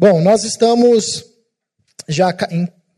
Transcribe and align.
Bom, 0.00 0.22
nós 0.22 0.44
estamos 0.44 1.26
já 2.08 2.34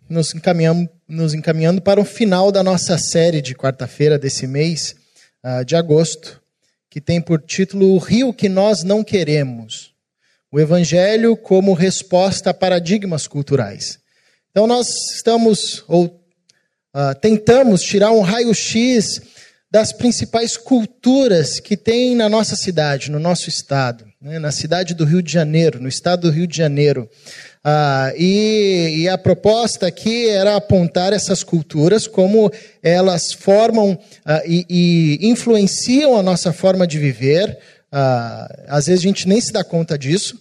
nos 0.08 0.32
encaminhando, 0.36 0.88
nos 1.08 1.34
encaminhando 1.34 1.82
para 1.82 2.00
o 2.00 2.04
final 2.04 2.52
da 2.52 2.62
nossa 2.62 2.96
série 2.96 3.42
de 3.42 3.56
quarta-feira 3.56 4.16
desse 4.16 4.46
mês 4.46 4.94
uh, 5.44 5.64
de 5.64 5.74
agosto, 5.74 6.40
que 6.88 7.00
tem 7.00 7.20
por 7.20 7.42
título 7.42 7.92
O 7.96 7.98
Rio 7.98 8.32
que 8.32 8.48
Nós 8.48 8.84
Não 8.84 9.02
Queremos. 9.02 9.92
O 10.48 10.60
Evangelho 10.60 11.36
como 11.36 11.74
resposta 11.74 12.50
a 12.50 12.54
paradigmas 12.54 13.26
culturais. 13.26 13.98
Então, 14.52 14.68
nós 14.68 14.86
estamos, 15.12 15.82
ou 15.88 16.04
uh, 16.06 17.18
tentamos, 17.20 17.82
tirar 17.82 18.12
um 18.12 18.20
raio-x 18.20 19.20
das 19.68 19.92
principais 19.92 20.56
culturas 20.56 21.58
que 21.58 21.76
tem 21.76 22.14
na 22.14 22.28
nossa 22.28 22.54
cidade, 22.54 23.10
no 23.10 23.18
nosso 23.18 23.48
estado 23.48 24.11
né, 24.22 24.38
na 24.38 24.52
cidade 24.52 24.94
do 24.94 25.04
Rio 25.04 25.20
de 25.20 25.32
Janeiro, 25.32 25.80
no 25.80 25.88
estado 25.88 26.22
do 26.22 26.30
Rio 26.30 26.46
de 26.46 26.56
Janeiro. 26.56 27.08
Ah, 27.64 28.12
e, 28.16 29.00
e, 29.00 29.08
a 29.08 29.18
proposta 29.18 29.88
aqui 29.88 30.28
era 30.28 30.54
apontar 30.54 31.12
essas 31.12 31.42
culturas, 31.42 32.06
como 32.06 32.48
elas 32.80 33.32
formam 33.32 33.98
ah, 34.24 34.40
e, 34.46 34.64
e, 34.70 35.28
influenciam 35.28 36.16
a 36.16 36.22
nossa 36.22 36.52
forma 36.52 36.86
de 36.86 37.00
viver. 37.00 37.58
Ah, 37.90 38.48
às 38.68 38.86
vezes 38.86 39.00
a 39.00 39.08
gente 39.08 39.26
nem 39.26 39.40
se 39.40 39.52
dá 39.52 39.64
conta 39.64 39.98
disso. 39.98 40.40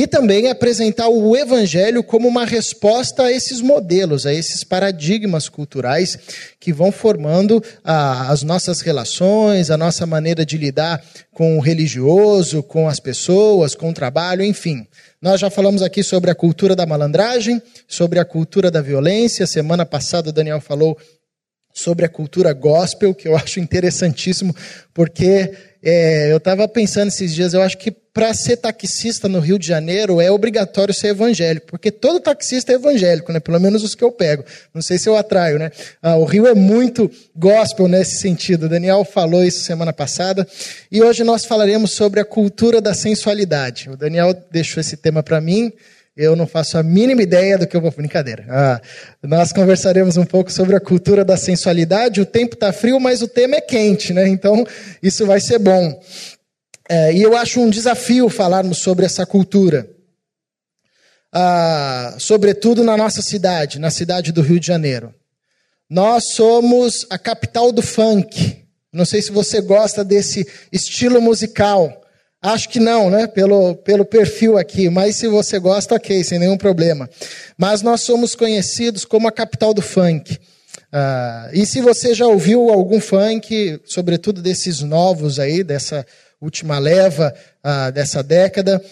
E 0.00 0.06
também 0.06 0.48
apresentar 0.48 1.10
o 1.10 1.36
Evangelho 1.36 2.02
como 2.02 2.26
uma 2.26 2.46
resposta 2.46 3.24
a 3.24 3.30
esses 3.30 3.60
modelos, 3.60 4.24
a 4.24 4.32
esses 4.32 4.64
paradigmas 4.64 5.46
culturais 5.46 6.18
que 6.58 6.72
vão 6.72 6.90
formando 6.90 7.62
as 7.84 8.42
nossas 8.42 8.80
relações, 8.80 9.70
a 9.70 9.76
nossa 9.76 10.06
maneira 10.06 10.46
de 10.46 10.56
lidar 10.56 11.04
com 11.34 11.58
o 11.58 11.60
religioso, 11.60 12.62
com 12.62 12.88
as 12.88 12.98
pessoas, 12.98 13.74
com 13.74 13.90
o 13.90 13.92
trabalho, 13.92 14.42
enfim. 14.42 14.86
Nós 15.20 15.38
já 15.38 15.50
falamos 15.50 15.82
aqui 15.82 16.02
sobre 16.02 16.30
a 16.30 16.34
cultura 16.34 16.74
da 16.74 16.86
malandragem, 16.86 17.60
sobre 17.86 18.18
a 18.18 18.24
cultura 18.24 18.70
da 18.70 18.80
violência. 18.80 19.46
Semana 19.46 19.84
passada 19.84 20.30
o 20.30 20.32
Daniel 20.32 20.62
falou 20.62 20.96
sobre 21.72 22.04
a 22.04 22.08
cultura 22.08 22.52
gospel, 22.52 23.14
que 23.14 23.28
eu 23.28 23.36
acho 23.36 23.60
interessantíssimo, 23.60 24.54
porque 24.92 25.52
é, 25.82 26.30
eu 26.30 26.36
estava 26.36 26.68
pensando 26.68 27.08
esses 27.08 27.34
dias, 27.34 27.54
eu 27.54 27.62
acho 27.62 27.78
que 27.78 27.90
para 27.90 28.34
ser 28.34 28.56
taxista 28.56 29.28
no 29.28 29.38
Rio 29.38 29.58
de 29.58 29.66
Janeiro 29.66 30.20
é 30.20 30.30
obrigatório 30.30 30.92
ser 30.92 31.08
evangélico, 31.08 31.68
porque 31.68 31.90
todo 31.90 32.20
taxista 32.20 32.72
é 32.72 32.74
evangélico, 32.74 33.32
né? 33.32 33.40
pelo 33.40 33.58
menos 33.60 33.82
os 33.82 33.94
que 33.94 34.02
eu 34.02 34.10
pego. 34.10 34.44
Não 34.74 34.82
sei 34.82 34.98
se 34.98 35.08
eu 35.08 35.16
atraio, 35.16 35.58
né? 35.58 35.70
Ah, 36.02 36.16
o 36.16 36.24
Rio 36.24 36.46
é 36.46 36.54
muito 36.54 37.10
gospel 37.34 37.86
nesse 37.86 38.18
sentido. 38.18 38.66
O 38.66 38.68
Daniel 38.68 39.04
falou 39.04 39.44
isso 39.44 39.64
semana 39.64 39.92
passada. 39.92 40.46
E 40.90 41.00
hoje 41.02 41.22
nós 41.22 41.44
falaremos 41.44 41.92
sobre 41.92 42.18
a 42.18 42.24
cultura 42.24 42.80
da 42.80 42.94
sensualidade. 42.94 43.88
O 43.88 43.96
Daniel 43.96 44.34
deixou 44.50 44.80
esse 44.80 44.96
tema 44.96 45.22
para 45.22 45.40
mim. 45.40 45.72
Eu 46.20 46.36
não 46.36 46.46
faço 46.46 46.76
a 46.76 46.82
mínima 46.82 47.22
ideia 47.22 47.56
do 47.56 47.66
que 47.66 47.74
eu 47.74 47.80
vou. 47.80 47.90
Brincadeira. 47.90 48.44
Ah, 48.50 48.80
nós 49.22 49.54
conversaremos 49.54 50.18
um 50.18 50.24
pouco 50.26 50.52
sobre 50.52 50.76
a 50.76 50.80
cultura 50.80 51.24
da 51.24 51.34
sensualidade. 51.34 52.20
O 52.20 52.26
tempo 52.26 52.56
está 52.56 52.70
frio, 52.74 53.00
mas 53.00 53.22
o 53.22 53.28
tema 53.28 53.56
é 53.56 53.60
quente, 53.62 54.12
né? 54.12 54.28
Então, 54.28 54.66
isso 55.02 55.24
vai 55.24 55.40
ser 55.40 55.58
bom. 55.58 55.98
É, 56.86 57.14
e 57.14 57.22
eu 57.22 57.34
acho 57.34 57.58
um 57.58 57.70
desafio 57.70 58.28
falarmos 58.28 58.78
sobre 58.78 59.06
essa 59.06 59.24
cultura. 59.24 59.88
Ah, 61.32 62.14
sobretudo 62.18 62.84
na 62.84 62.98
nossa 62.98 63.22
cidade, 63.22 63.78
na 63.78 63.90
cidade 63.90 64.30
do 64.30 64.42
Rio 64.42 64.60
de 64.60 64.66
Janeiro. 64.66 65.14
Nós 65.88 66.34
somos 66.34 67.06
a 67.08 67.16
capital 67.16 67.72
do 67.72 67.80
funk. 67.80 68.62
Não 68.92 69.06
sei 69.06 69.22
se 69.22 69.32
você 69.32 69.62
gosta 69.62 70.04
desse 70.04 70.46
estilo 70.70 71.18
musical. 71.18 71.99
Acho 72.42 72.70
que 72.70 72.80
não, 72.80 73.10
né? 73.10 73.26
Pelo, 73.26 73.76
pelo 73.76 74.04
perfil 74.04 74.56
aqui. 74.56 74.88
Mas 74.88 75.16
se 75.16 75.28
você 75.28 75.58
gosta, 75.58 75.94
ok, 75.94 76.24
sem 76.24 76.38
nenhum 76.38 76.56
problema. 76.56 77.08
Mas 77.56 77.82
nós 77.82 78.00
somos 78.00 78.34
conhecidos 78.34 79.04
como 79.04 79.28
a 79.28 79.32
capital 79.32 79.74
do 79.74 79.82
funk. 79.82 80.38
Ah, 80.92 81.50
e 81.52 81.66
se 81.66 81.80
você 81.80 82.14
já 82.14 82.26
ouviu 82.26 82.70
algum 82.70 82.98
funk, 82.98 83.80
sobretudo 83.84 84.40
desses 84.40 84.80
novos 84.80 85.38
aí, 85.38 85.62
dessa 85.62 86.06
última 86.40 86.78
leva 86.78 87.34
ah, 87.62 87.90
dessa 87.90 88.22
década, 88.22 88.82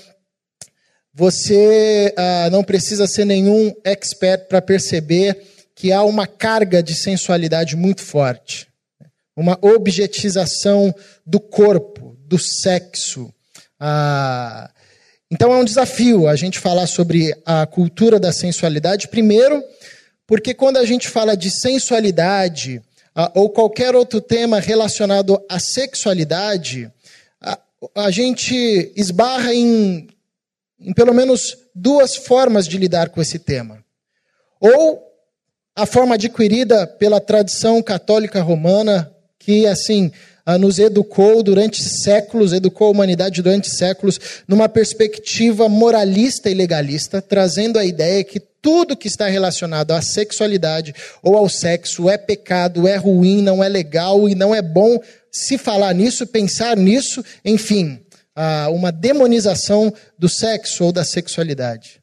você 1.15 2.13
ah, 2.17 2.49
não 2.53 2.63
precisa 2.63 3.07
ser 3.07 3.25
nenhum 3.25 3.75
expert 3.83 4.47
para 4.47 4.61
perceber 4.61 5.41
que 5.75 5.91
há 5.91 6.03
uma 6.03 6.27
carga 6.27 6.83
de 6.83 6.95
sensualidade 6.95 7.77
muito 7.77 8.03
forte. 8.03 8.69
Uma 9.35 9.59
objetização 9.63 10.95
do 11.25 11.41
corpo, 11.41 12.17
do 12.27 12.39
sexo, 12.39 13.33
ah, 13.81 14.71
então 15.31 15.53
é 15.53 15.57
um 15.57 15.65
desafio 15.65 16.27
a 16.27 16.35
gente 16.35 16.59
falar 16.59 16.87
sobre 16.87 17.35
a 17.45 17.67
cultura 17.67 18.19
da 18.19 18.33
sensualidade, 18.33 19.09
primeiro, 19.09 19.63
porque 20.27 20.55
quando 20.55 20.79
a 20.79 20.85
gente 20.85 21.09
fala 21.09 21.37
de 21.37 21.51
sensualidade 21.51 22.83
ah, 23.15 23.31
ou 23.35 23.51
qualquer 23.51 23.95
outro 23.95 24.21
tema 24.21 24.59
relacionado 24.59 25.43
à 25.49 25.59
sexualidade, 25.59 26.91
a, 27.41 27.59
a 27.95 28.11
gente 28.11 28.93
esbarra 28.97 29.55
em, 29.55 30.09
em 30.81 30.93
pelo 30.93 31.13
menos 31.13 31.57
duas 31.75 32.17
formas 32.17 32.67
de 32.67 32.79
lidar 32.79 33.11
com 33.11 33.21
esse 33.21 33.39
tema. 33.39 33.85
Ou 34.61 35.05
a 35.77 35.87
forma 35.87 36.17
adquirida 36.17 36.87
pela 36.87 37.21
tradição 37.21 37.81
católica 37.83 38.43
romana, 38.43 39.13
que 39.39 39.67
assim 39.67 40.11
nos 40.57 40.79
educou 40.79 41.43
durante 41.43 41.83
séculos, 41.83 42.55
educou 42.55 42.87
a 42.87 42.91
humanidade 42.91 43.43
durante 43.43 43.69
séculos, 43.69 44.19
numa 44.47 44.69
perspectiva 44.69 45.69
moralista 45.69 46.49
e 46.49 46.55
legalista, 46.55 47.21
trazendo 47.21 47.79
a 47.79 47.85
ideia 47.85 48.25
que 48.25 48.41
tudo 48.41 48.97
que 48.97 49.09
está 49.09 49.27
relacionado 49.27 49.93
à 49.93 50.01
sexualidade 50.01 50.95
ou 51.23 51.37
ao 51.37 51.49
sexo 51.49 52.09
é 52.09 52.17
pecado, 52.17 52.89
é 52.89 52.97
ruim, 52.97 53.43
não 53.43 53.63
é 53.63 53.69
legal 53.69 54.29
e 54.29 54.35
não 54.35 54.55
é 54.55 54.63
bom 54.63 54.99
se 55.31 55.59
falar 55.59 55.93
nisso, 55.95 56.27
pensar 56.27 56.77
nisso, 56.77 57.25
enfim, 57.45 58.01
uma 58.73 58.91
demonização 58.91 59.93
do 60.19 60.29
sexo 60.29 60.85
ou 60.85 60.93
da 60.93 61.05
sexualidade. 61.05 62.01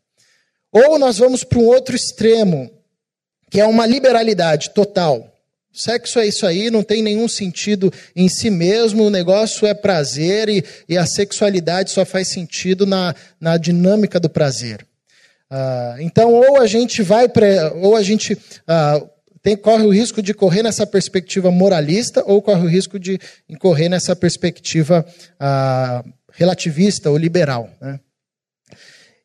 Ou 0.72 1.00
nós 1.00 1.18
vamos 1.18 1.44
para 1.44 1.60
um 1.60 1.66
outro 1.66 1.96
extremo, 1.96 2.70
que 3.50 3.60
é 3.60 3.66
uma 3.66 3.86
liberalidade 3.86 4.72
total. 4.72 5.35
Sexo 5.76 6.20
é 6.20 6.26
isso 6.26 6.48
aí, 6.48 6.72
não 6.72 6.82
tem 6.82 7.04
nenhum 7.04 7.28
sentido 7.28 7.92
em 8.16 8.30
si 8.30 8.50
mesmo, 8.50 9.04
o 9.04 9.10
negócio 9.10 9.68
é 9.68 9.74
prazer 9.74 10.48
e, 10.48 10.64
e 10.88 10.98
a 10.98 11.06
sexualidade 11.06 11.92
só 11.92 12.06
faz 12.06 12.30
sentido 12.30 12.86
na, 12.86 13.14
na 13.42 13.58
dinâmica 13.58 14.18
do 14.18 14.30
prazer. 14.30 14.88
Ah, 15.50 15.98
então, 16.00 16.34
ou 16.34 16.62
a 16.62 16.66
gente 16.66 17.04
vai 17.04 17.28
para. 17.28 17.74
ou 17.74 17.96
a 17.96 18.02
gente 18.02 18.38
ah, 18.66 19.02
tem, 19.42 19.58
corre 19.58 19.84
o 19.84 19.94
risco 19.94 20.22
de 20.22 20.34
correr 20.34 20.64
nessa 20.64 20.88
perspectiva 20.88 21.52
moralista, 21.52 22.24
ou 22.26 22.42
corre 22.42 22.64
o 22.64 22.70
risco 22.70 22.98
de 22.98 23.20
incorrer 23.50 23.90
nessa 23.90 24.16
perspectiva 24.16 25.06
ah, 25.38 26.06
relativista 26.32 27.10
ou 27.10 27.18
liberal. 27.18 27.70
Né? 27.82 28.00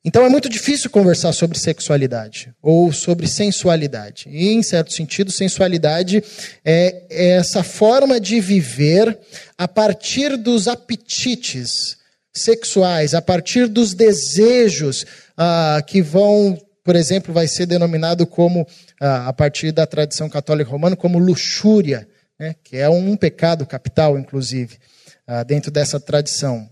Então 0.02 0.24
é 0.24 0.30
muito 0.30 0.48
difícil 0.48 0.88
conversar 0.88 1.32
sobre 1.32 1.58
sexualidade 1.58 2.54
ou 2.62 2.90
sobre 2.90 3.28
sensualidade. 3.28 4.30
E, 4.30 4.48
em 4.48 4.62
certo 4.62 4.94
sentido, 4.94 5.30
sensualidade 5.30 6.24
é 6.64 7.04
essa 7.10 7.62
forma 7.62 8.18
de 8.18 8.40
viver 8.40 9.18
a 9.58 9.68
partir 9.68 10.38
dos 10.38 10.66
apetites 10.66 11.98
sexuais, 12.32 13.12
a 13.12 13.20
partir 13.20 13.66
dos 13.66 13.92
desejos 13.92 15.04
ah, 15.36 15.82
que 15.86 16.00
vão, 16.00 16.58
por 16.82 16.96
exemplo, 16.96 17.34
vai 17.34 17.46
ser 17.46 17.66
denominado 17.66 18.26
como, 18.26 18.66
ah, 18.98 19.28
a 19.28 19.32
partir 19.34 19.70
da 19.70 19.86
tradição 19.86 20.30
católica 20.30 20.70
romana, 20.70 20.96
como 20.96 21.18
luxúria, 21.18 22.08
né, 22.38 22.54
que 22.64 22.78
é 22.78 22.88
um 22.88 23.16
pecado 23.18 23.66
capital, 23.66 24.18
inclusive, 24.18 24.78
ah, 25.26 25.42
dentro 25.42 25.70
dessa 25.70 26.00
tradição. 26.00 26.70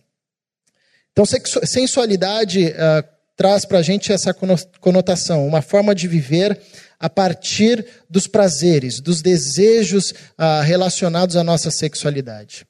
Então, 1.13 1.27
sensualidade 1.27 2.73
ah, 2.79 3.05
traz 3.39 3.65
para 3.65 3.79
a 3.79 3.83
gente 3.83 4.13
essa 4.13 4.35
conotação, 4.81 5.47
uma 5.47 5.63
forma 5.63 5.95
de 5.95 6.09
viver 6.09 6.61
a 6.99 7.09
partir 7.09 7.87
dos 8.11 8.27
prazeres, 8.27 8.99
dos 8.99 9.23
desejos 9.23 10.13
ah, 10.37 10.61
relacionados 10.61 11.37
à 11.37 11.45
nossa 11.45 11.71
sexualidade. 11.71 12.67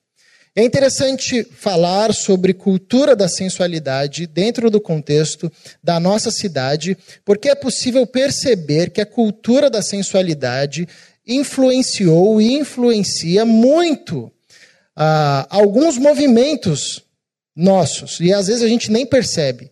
É 0.54 0.62
interessante 0.62 1.42
falar 1.42 2.12
sobre 2.12 2.52
cultura 2.52 3.16
da 3.16 3.28
sensualidade 3.28 4.26
dentro 4.26 4.70
do 4.70 4.78
contexto 4.78 5.50
da 5.82 5.98
nossa 5.98 6.30
cidade, 6.30 6.98
porque 7.24 7.48
é 7.48 7.54
possível 7.54 8.06
perceber 8.06 8.90
que 8.90 9.00
a 9.00 9.06
cultura 9.06 9.70
da 9.70 9.80
sensualidade 9.80 10.86
influenciou 11.26 12.42
e 12.42 12.52
influencia 12.52 13.46
muito 13.46 14.30
ah, 14.94 15.46
alguns 15.48 15.96
movimentos 15.96 17.02
nossos, 17.56 18.20
e 18.20 18.34
às 18.34 18.48
vezes 18.48 18.62
a 18.62 18.68
gente 18.68 18.92
nem 18.92 19.06
percebe 19.06 19.70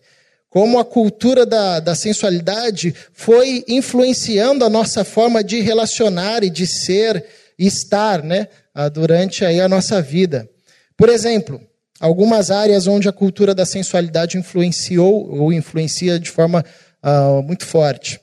como 0.57 0.79
a 0.79 0.83
cultura 0.83 1.45
da, 1.45 1.79
da 1.79 1.93
sensualidade 1.93 2.91
foi 3.13 3.63
influenciando 3.67 4.65
a 4.65 4.69
nossa 4.71 5.03
forma 5.03 5.43
de 5.43 5.61
relacionar 5.61 6.43
e 6.43 6.49
de 6.49 6.65
ser 6.65 7.23
e 7.59 7.67
estar 7.67 8.23
né, 8.23 8.47
durante 8.91 9.45
aí 9.45 9.61
a 9.61 9.69
nossa 9.69 10.01
vida. 10.01 10.49
Por 10.97 11.09
exemplo, 11.09 11.61
algumas 11.99 12.49
áreas 12.49 12.87
onde 12.87 13.07
a 13.07 13.13
cultura 13.13 13.53
da 13.53 13.67
sensualidade 13.67 14.35
influenciou 14.35 15.29
ou 15.29 15.53
influencia 15.53 16.19
de 16.19 16.31
forma 16.31 16.65
uh, 17.03 17.43
muito 17.43 17.63
forte. 17.63 18.19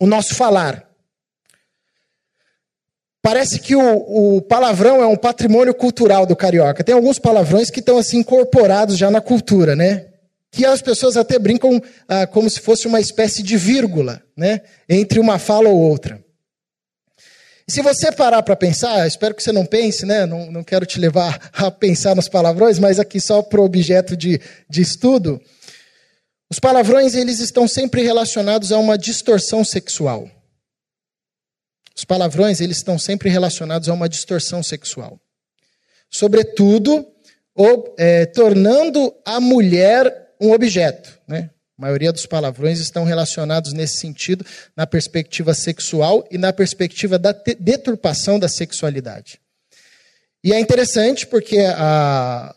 O 0.00 0.08
nosso 0.08 0.34
falar. 0.34 0.90
Parece 3.22 3.60
que 3.60 3.76
o, 3.76 4.38
o, 4.38 4.42
palavrão 4.42 5.00
é 5.00 5.06
um 5.06 5.16
patrimônio 5.16 5.72
cultural 5.72 6.26
do 6.26 6.34
carioca. 6.34 6.82
Tem 6.82 6.96
alguns 6.96 7.20
palavrões 7.20 7.70
que 7.70 7.78
estão 7.78 7.96
assim 7.96 8.18
incorporados 8.18 8.98
já 8.98 9.08
na 9.08 9.20
cultura, 9.20 9.76
né? 9.76 10.09
Que 10.50 10.64
as 10.64 10.82
pessoas 10.82 11.16
até 11.16 11.38
brincam 11.38 11.80
ah, 12.08 12.26
como 12.26 12.50
se 12.50 12.60
fosse 12.60 12.86
uma 12.86 13.00
espécie 13.00 13.42
de 13.42 13.56
vírgula, 13.56 14.22
né? 14.36 14.62
Entre 14.88 15.20
uma 15.20 15.38
fala 15.38 15.68
ou 15.68 15.78
outra. 15.78 16.22
Se 17.68 17.82
você 17.82 18.10
parar 18.10 18.42
para 18.42 18.56
pensar, 18.56 19.06
espero 19.06 19.32
que 19.32 19.42
você 19.42 19.52
não 19.52 19.64
pense, 19.64 20.04
né? 20.04 20.26
Não, 20.26 20.50
não 20.50 20.64
quero 20.64 20.84
te 20.84 20.98
levar 20.98 21.50
a 21.54 21.70
pensar 21.70 22.16
nos 22.16 22.28
palavrões, 22.28 22.80
mas 22.80 22.98
aqui 22.98 23.20
só 23.20 23.42
para 23.42 23.60
o 23.60 23.64
objeto 23.64 24.16
de, 24.16 24.40
de 24.68 24.82
estudo. 24.82 25.40
Os 26.50 26.58
palavrões 26.58 27.14
eles 27.14 27.38
estão 27.38 27.68
sempre 27.68 28.02
relacionados 28.02 28.72
a 28.72 28.78
uma 28.78 28.98
distorção 28.98 29.64
sexual. 29.64 30.28
Os 31.96 32.04
palavrões, 32.04 32.60
eles 32.60 32.78
estão 32.78 32.98
sempre 32.98 33.28
relacionados 33.28 33.88
a 33.88 33.92
uma 33.92 34.08
distorção 34.08 34.62
sexual. 34.62 35.20
Sobretudo, 36.10 37.06
ou, 37.54 37.94
é, 37.98 38.26
tornando 38.26 39.14
a 39.24 39.38
mulher 39.38 40.19
um 40.40 40.52
objeto. 40.52 41.18
Né? 41.28 41.50
A 41.78 41.82
maioria 41.82 42.12
dos 42.12 42.26
palavrões 42.26 42.80
estão 42.80 43.04
relacionados 43.04 43.72
nesse 43.72 43.98
sentido, 43.98 44.44
na 44.76 44.86
perspectiva 44.86 45.54
sexual 45.54 46.26
e 46.30 46.38
na 46.38 46.52
perspectiva 46.52 47.18
da 47.18 47.34
deturpação 47.58 48.38
da 48.38 48.48
sexualidade. 48.48 49.40
E 50.42 50.52
é 50.52 50.58
interessante 50.58 51.26
porque 51.26 51.58
a, 51.58 52.54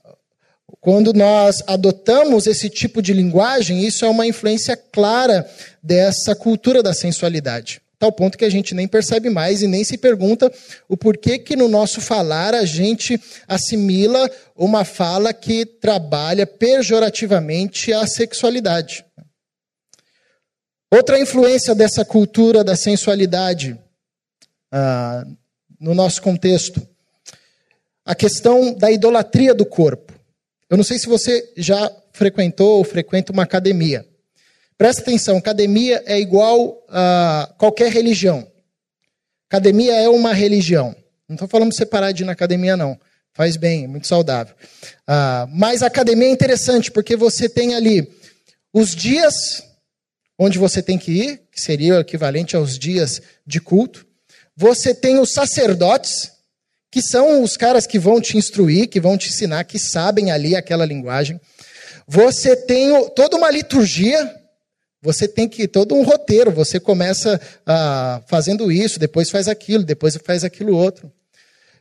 quando 0.79 1.13
nós 1.13 1.61
adotamos 1.67 2.47
esse 2.47 2.69
tipo 2.69 3.01
de 3.01 3.13
linguagem, 3.13 3.85
isso 3.85 4.05
é 4.05 4.09
uma 4.09 4.25
influência 4.25 4.75
clara 4.77 5.47
dessa 5.81 6.33
cultura 6.33 6.81
da 6.81 6.93
sensualidade 6.93 7.82
tal 8.03 8.11
ponto 8.11 8.37
que 8.37 8.43
a 8.43 8.49
gente 8.49 8.75
nem 8.75 8.85
percebe 8.85 9.29
mais 9.29 9.61
e 9.61 9.67
nem 9.67 9.81
se 9.81 9.97
pergunta 9.97 10.51
o 10.89 10.97
porquê 10.97 11.39
que 11.39 11.55
no 11.55 11.69
nosso 11.69 12.01
falar 12.01 12.53
a 12.53 12.65
gente 12.65 13.17
assimila 13.47 14.29
uma 14.57 14.83
fala 14.83 15.33
que 15.33 15.65
trabalha 15.65 16.45
pejorativamente 16.45 17.93
a 17.93 18.05
sexualidade. 18.05 19.05
Outra 20.91 21.17
influência 21.17 21.73
dessa 21.73 22.03
cultura 22.03 22.61
da 22.61 22.75
sensualidade 22.75 23.79
ah, 24.69 25.25
no 25.79 25.95
nosso 25.95 26.21
contexto, 26.21 26.85
a 28.05 28.13
questão 28.13 28.73
da 28.73 28.91
idolatria 28.91 29.53
do 29.53 29.65
corpo. 29.65 30.11
Eu 30.69 30.75
não 30.75 30.83
sei 30.83 30.99
se 30.99 31.07
você 31.07 31.53
já 31.55 31.89
frequentou 32.11 32.79
ou 32.79 32.83
frequenta 32.83 33.31
uma 33.31 33.43
academia. 33.43 34.05
Presta 34.83 35.01
atenção, 35.01 35.37
academia 35.37 36.03
é 36.05 36.19
igual 36.19 36.85
a 36.89 37.49
qualquer 37.57 37.89
religião. 37.89 38.45
Academia 39.49 39.93
é 39.93 40.09
uma 40.09 40.33
religião. 40.33 40.93
Não 41.25 41.35
estou 41.35 41.47
falando 41.47 41.73
separar 41.73 42.11
de 42.11 42.23
ir 42.23 42.25
na 42.25 42.33
academia, 42.33 42.75
não. 42.75 42.99
Faz 43.33 43.55
bem, 43.55 43.85
é 43.85 43.87
muito 43.87 44.07
saudável. 44.07 44.53
Ah, 45.07 45.47
mas 45.49 45.83
a 45.83 45.87
academia 45.87 46.27
é 46.27 46.31
interessante 46.31 46.91
porque 46.91 47.15
você 47.15 47.47
tem 47.47 47.75
ali 47.75 48.11
os 48.73 48.93
dias 48.93 49.63
onde 50.37 50.59
você 50.59 50.81
tem 50.83 50.97
que 50.97 51.13
ir, 51.13 51.41
que 51.49 51.61
seria 51.61 51.95
o 51.95 52.01
equivalente 52.01 52.53
aos 52.53 52.77
dias 52.77 53.21
de 53.47 53.61
culto. 53.61 54.05
Você 54.53 54.93
tem 54.93 55.17
os 55.17 55.31
sacerdotes, 55.31 56.29
que 56.91 57.01
são 57.01 57.41
os 57.41 57.55
caras 57.55 57.87
que 57.87 57.97
vão 57.97 58.19
te 58.19 58.37
instruir, 58.37 58.89
que 58.89 58.99
vão 58.99 59.17
te 59.17 59.29
ensinar, 59.29 59.63
que 59.63 59.79
sabem 59.79 60.29
ali 60.29 60.57
aquela 60.57 60.85
linguagem. 60.85 61.39
Você 62.05 62.53
tem 62.53 62.91
toda 63.11 63.37
uma 63.37 63.49
liturgia 63.49 64.42
você 65.03 65.27
tem 65.27 65.49
que 65.49 65.67
todo 65.67 65.93
um 65.93 66.01
roteiro. 66.01 66.49
Você 66.49 66.79
começa 66.79 67.39
ah, 67.65 68.21
fazendo 68.25 68.71
isso, 68.71 68.97
depois 68.97 69.29
faz 69.29 69.49
aquilo, 69.49 69.83
depois 69.83 70.15
faz 70.15 70.45
aquilo 70.45 70.77
outro. 70.77 71.11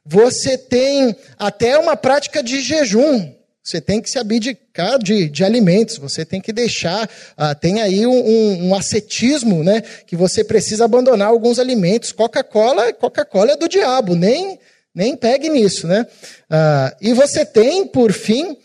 Você 0.05 0.59
tem 0.59 1.15
até 1.39 1.79
uma 1.79 1.97
prática 1.97 2.43
de 2.43 2.61
jejum. 2.61 3.33
Você 3.63 3.81
tem 3.81 4.03
que 4.03 4.11
se 4.11 4.19
abdicar 4.19 4.99
de, 4.99 5.29
de 5.29 5.45
alimentos. 5.45 5.99
Você 5.99 6.25
tem 6.25 6.41
que 6.41 6.53
deixar. 6.53 7.09
Ah, 7.37 7.55
tem 7.55 7.81
aí 7.81 8.05
um, 8.05 8.27
um, 8.27 8.69
um, 8.69 8.75
ascetismo, 8.75 9.63
né? 9.63 9.83
Que 10.05 10.17
você 10.17 10.43
precisa 10.43 10.85
abandonar 10.85 11.29
alguns 11.29 11.61
alimentos. 11.61 12.11
Coca-Cola, 12.11 12.93
Coca-Cola 12.93 13.53
é 13.53 13.57
do 13.57 13.69
diabo. 13.69 14.17
Nem 14.17 14.59
nem 14.93 15.17
pegue 15.17 15.49
nisso, 15.49 15.87
né? 15.87 16.05
Ah, 16.51 16.95
e 17.01 17.15
você 17.15 17.47
tem, 17.47 17.87
por 17.87 18.13
fim, 18.13 18.59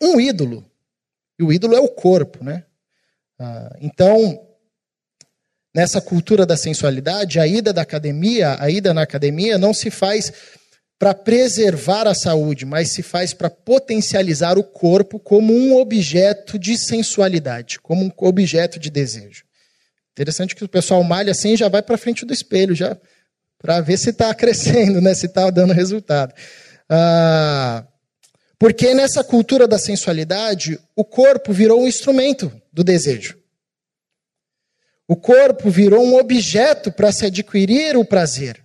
um 0.00 0.20
ídolo. 0.20 0.64
E 1.36 1.42
o 1.42 1.52
ídolo 1.52 1.74
é 1.74 1.80
o 1.80 1.88
corpo, 1.88 2.44
né? 2.44 2.62
Ah, 3.44 3.76
então, 3.80 4.40
nessa 5.74 6.00
cultura 6.00 6.46
da 6.46 6.56
sensualidade, 6.56 7.40
a 7.40 7.46
ida 7.46 7.72
da 7.72 7.82
academia, 7.82 8.56
a 8.60 8.70
ida 8.70 8.94
na 8.94 9.02
academia 9.02 9.58
não 9.58 9.74
se 9.74 9.90
faz 9.90 10.32
para 10.96 11.12
preservar 11.12 12.06
a 12.06 12.14
saúde, 12.14 12.64
mas 12.64 12.92
se 12.92 13.02
faz 13.02 13.34
para 13.34 13.50
potencializar 13.50 14.56
o 14.56 14.62
corpo 14.62 15.18
como 15.18 15.52
um 15.52 15.76
objeto 15.76 16.56
de 16.56 16.78
sensualidade, 16.78 17.80
como 17.80 18.04
um 18.04 18.12
objeto 18.18 18.78
de 18.78 18.88
desejo. 18.88 19.42
Interessante 20.12 20.54
que 20.54 20.62
o 20.62 20.68
pessoal 20.68 21.02
malha 21.02 21.32
assim 21.32 21.56
já 21.56 21.68
vai 21.68 21.82
para 21.82 21.98
frente 21.98 22.24
do 22.24 22.32
espelho, 22.32 22.76
já 22.76 22.96
para 23.58 23.80
ver 23.80 23.96
se 23.96 24.10
está 24.10 24.32
crescendo, 24.36 25.00
né? 25.00 25.14
se 25.14 25.26
está 25.26 25.50
dando 25.50 25.72
resultado. 25.72 26.32
Ah, 26.88 27.84
porque 28.62 28.94
nessa 28.94 29.24
cultura 29.24 29.66
da 29.66 29.76
sensualidade, 29.76 30.78
o 30.94 31.04
corpo 31.04 31.52
virou 31.52 31.82
um 31.82 31.88
instrumento 31.88 32.52
do 32.72 32.84
desejo. 32.84 33.36
O 35.08 35.16
corpo 35.16 35.68
virou 35.68 36.06
um 36.06 36.14
objeto 36.14 36.92
para 36.92 37.10
se 37.10 37.26
adquirir 37.26 37.96
o 37.96 38.04
prazer. 38.04 38.64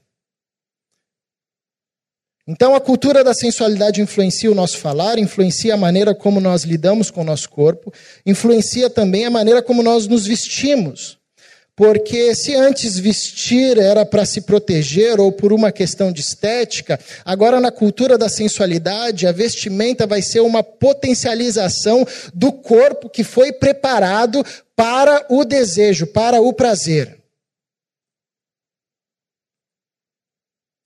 Então, 2.48 2.76
a 2.76 2.80
cultura 2.80 3.24
da 3.24 3.34
sensualidade 3.34 4.00
influencia 4.00 4.52
o 4.52 4.56
nosso 4.56 4.78
falar, 4.78 5.18
influencia 5.18 5.74
a 5.74 5.78
maneira 5.78 6.14
como 6.14 6.40
nós 6.40 6.62
lidamos 6.62 7.10
com 7.10 7.22
o 7.22 7.26
nosso 7.26 7.50
corpo, 7.50 7.92
influencia 8.24 8.92
também 8.92 9.26
a 9.26 9.32
maneira 9.32 9.64
como 9.64 9.82
nós 9.82 10.06
nos 10.06 10.28
vestimos. 10.28 11.18
Porque 11.77 12.33
se 12.33 12.56
antes 12.56 12.97
vestir 12.97 13.77
era 13.77 14.03
para 14.03 14.25
se 14.25 14.41
proteger 14.41 15.19
ou 15.19 15.31
por 15.31 15.53
uma 15.53 15.71
questão 15.71 16.12
de 16.12 16.21
estética, 16.21 17.00
agora 17.24 17.62
na 17.62 17.71
cultura 17.71 18.18
da 18.18 18.27
sensualidade, 18.27 19.27
a 19.27 19.31
vestimenta 19.31 20.07
vai 20.07 20.24
ser 20.24 20.39
uma 20.39 20.63
potencialização 20.63 22.03
do 22.33 22.51
corpo 22.51 23.07
que 23.07 23.24
foi 23.24 23.53
preparado 23.53 24.44
para 24.75 25.24
o 25.29 25.45
desejo, 25.45 26.07
para 26.07 26.41
o 26.41 26.51
prazer. 26.51 27.22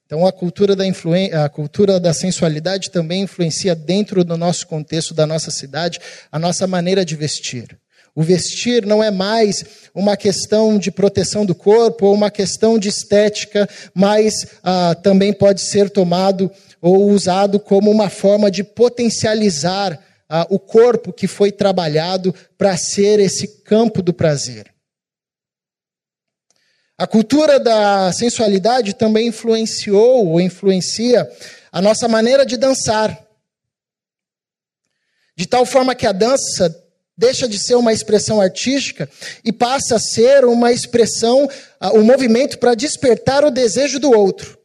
Então 0.05 0.27
a 0.27 0.33
cultura 0.33 0.75
da 0.75 0.83
a 0.85 1.47
cultura 1.47 2.01
da 2.01 2.13
sensualidade 2.13 2.91
também 2.91 3.21
influencia 3.21 3.73
dentro 3.73 4.25
do 4.25 4.35
nosso 4.35 4.67
contexto 4.67 5.13
da 5.13 5.25
nossa 5.25 5.51
cidade 5.51 6.01
a 6.29 6.37
nossa 6.37 6.67
maneira 6.67 7.05
de 7.05 7.15
vestir. 7.15 7.80
O 8.13 8.21
vestir 8.21 8.85
não 8.85 9.01
é 9.01 9.09
mais 9.09 9.63
uma 9.95 10.17
questão 10.17 10.77
de 10.77 10.91
proteção 10.91 11.45
do 11.45 11.55
corpo 11.55 12.07
ou 12.07 12.13
uma 12.13 12.29
questão 12.29 12.77
de 12.77 12.89
estética, 12.89 13.69
mas 13.93 14.45
ah, 14.61 14.95
também 14.95 15.31
pode 15.31 15.61
ser 15.61 15.89
tomado 15.89 16.51
ou 16.81 17.09
usado 17.09 17.59
como 17.59 17.89
uma 17.89 18.09
forma 18.09 18.51
de 18.51 18.63
potencializar 18.65 19.97
ah, 20.27 20.45
o 20.49 20.59
corpo 20.59 21.13
que 21.13 21.25
foi 21.25 21.53
trabalhado 21.53 22.35
para 22.57 22.75
ser 22.75 23.19
esse 23.19 23.47
campo 23.63 24.01
do 24.01 24.13
prazer. 24.13 24.71
A 26.97 27.07
cultura 27.07 27.59
da 27.59 28.11
sensualidade 28.11 28.93
também 28.93 29.27
influenciou 29.27 30.27
ou 30.27 30.41
influencia 30.41 31.29
a 31.71 31.81
nossa 31.81 32.07
maneira 32.07 32.45
de 32.45 32.57
dançar. 32.57 33.25
De 35.35 35.47
tal 35.47 35.65
forma 35.65 35.95
que 35.95 36.05
a 36.05 36.11
dança 36.11 36.69
deixa 37.21 37.47
de 37.47 37.59
ser 37.59 37.75
uma 37.75 37.93
expressão 37.93 38.41
artística 38.41 39.07
e 39.45 39.53
passa 39.53 39.97
a 39.97 39.99
ser 39.99 40.43
uma 40.43 40.71
expressão, 40.71 41.47
um 41.93 42.03
movimento 42.03 42.57
para 42.57 42.73
despertar 42.73 43.45
o 43.45 43.51
desejo 43.51 43.99
do 43.99 44.11
outro. 44.11 44.57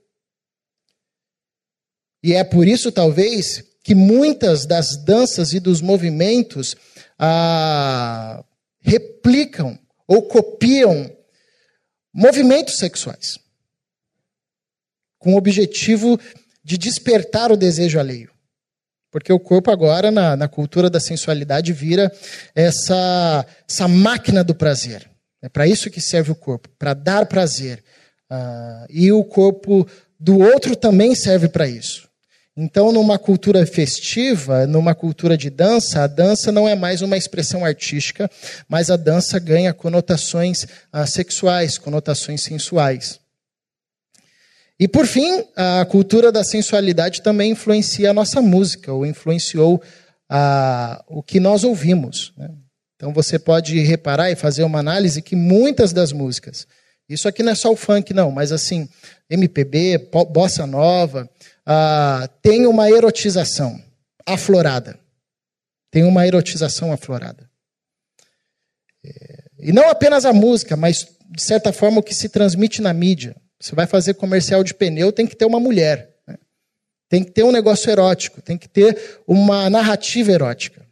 E 2.23 2.33
é 2.33 2.43
por 2.43 2.67
isso, 2.67 2.91
talvez, 2.91 3.63
que 3.85 3.95
muitas 3.95 4.65
das 4.65 4.97
danças 5.05 5.53
e 5.53 5.61
dos 5.61 5.83
movimentos 5.83 6.75
ah, 7.19 8.43
replicam 8.81 9.79
ou 10.09 10.23
copiam 10.23 11.15
movimentos 12.11 12.79
sexuais, 12.79 13.39
com 15.19 15.35
o 15.35 15.37
objetivo 15.37 16.19
de 16.65 16.79
despertar 16.79 17.53
o 17.53 17.57
desejo 17.57 18.01
alheio. 18.01 18.36
Porque 19.11 19.33
o 19.33 19.41
corpo 19.41 19.71
agora, 19.71 20.11
na, 20.11 20.37
na 20.37 20.49
cultura 20.49 20.91
da 20.91 21.01
sensualidade, 21.01 21.73
vira 21.73 22.13
essa, 22.55 23.47
essa 23.69 23.89
máquina 23.89 24.43
do 24.45 24.55
prazer. 24.55 25.09
É 25.41 25.49
para 25.49 25.67
isso 25.67 25.91
que 25.91 26.01
serve 26.01 26.33
o 26.33 26.35
corpo, 26.35 26.69
para 26.79 26.93
dar 26.95 27.27
prazer. 27.27 27.83
Uh, 28.31 28.87
e 28.91 29.13
o 29.13 29.23
corpo 29.23 29.87
do 30.19 30.39
outro 30.41 30.75
também 30.75 31.15
serve 31.15 31.49
para 31.49 31.69
isso. 31.69 32.07
Então, 32.57 32.91
numa 32.91 33.19
cultura 33.19 33.67
festiva, 33.67 34.67
numa 34.67 34.95
cultura 34.95 35.37
de 35.37 35.51
dança, 35.51 36.03
a 36.03 36.07
dança 36.07 36.51
não 36.51 36.67
é 36.67 36.75
mais 36.75 37.03
uma 37.03 37.17
expressão 37.17 37.67
artística, 37.67 38.31
mas 38.67 38.91
a 38.91 38.97
dança 38.97 39.39
ganha 39.39 39.75
conotações 39.75 40.67
ah, 40.91 41.07
sexuais, 41.07 41.77
conotações 41.77 42.43
sensuais. 42.43 43.21
E 44.79 44.87
por 44.87 45.07
fim, 45.07 45.45
a 45.57 45.85
cultura 45.87 46.31
da 46.31 46.45
sensualidade 46.45 47.23
também 47.23 47.53
influencia 47.53 48.11
a 48.11 48.15
nossa 48.15 48.43
música, 48.43 48.93
ou 48.93 49.07
influenciou 49.07 49.83
ah, 50.29 51.03
o 51.09 51.23
que 51.23 51.41
nós 51.41 51.65
ouvimos. 51.65 52.33
Né? 52.37 52.51
Então 52.97 53.13
você 53.13 53.39
pode 53.39 53.79
reparar 53.81 54.31
e 54.31 54.37
fazer 54.37 54.65
uma 54.65 54.79
análise 54.79 55.23
que 55.23 55.35
muitas 55.35 55.93
das 55.93 56.13
músicas, 56.13 56.67
isso 57.09 57.29
aqui 57.29 57.43
não 57.43 57.53
é 57.53 57.55
só 57.55 57.73
o 57.73 57.77
funk, 57.77 58.13
não, 58.13 58.31
mas 58.31 58.53
assim, 58.53 58.89
MPB, 59.31 60.11
bossa 60.31 60.67
nova, 60.67 61.29
tem 62.43 62.67
uma 62.67 62.91
erotização 62.91 63.81
aflorada. 64.27 64.99
Tem 65.91 66.05
uma 66.05 66.27
erotização 66.27 66.93
aflorada. 66.93 67.49
É, 69.05 69.45
e 69.61 69.73
não 69.73 69.89
apenas 69.89 70.25
a 70.25 70.33
música, 70.33 70.77
mas, 70.77 71.07
de 71.31 71.43
certa 71.43 71.73
forma, 71.73 72.01
o 72.01 72.03
que 72.03 72.15
se 72.15 72.29
transmite 72.29 72.83
na 72.83 72.93
mídia. 72.93 73.37
Você 73.59 73.75
vai 73.75 73.87
fazer 73.87 74.15
comercial 74.15 74.63
de 74.63 74.75
pneu, 74.75 75.13
tem 75.13 75.27
que 75.27 75.37
ter 75.37 75.45
uma 75.45 75.61
mulher. 75.61 76.11
Né? 76.27 76.37
Tem 77.09 77.25
que 77.25 77.31
ter 77.31 77.43
um 77.43 77.53
negócio 77.53 77.91
erótico, 77.91 78.43
tem 78.43 78.59
que 78.59 78.69
ter 78.69 79.21
uma 79.27 79.69
narrativa 79.71 80.33
erótica. 80.33 80.87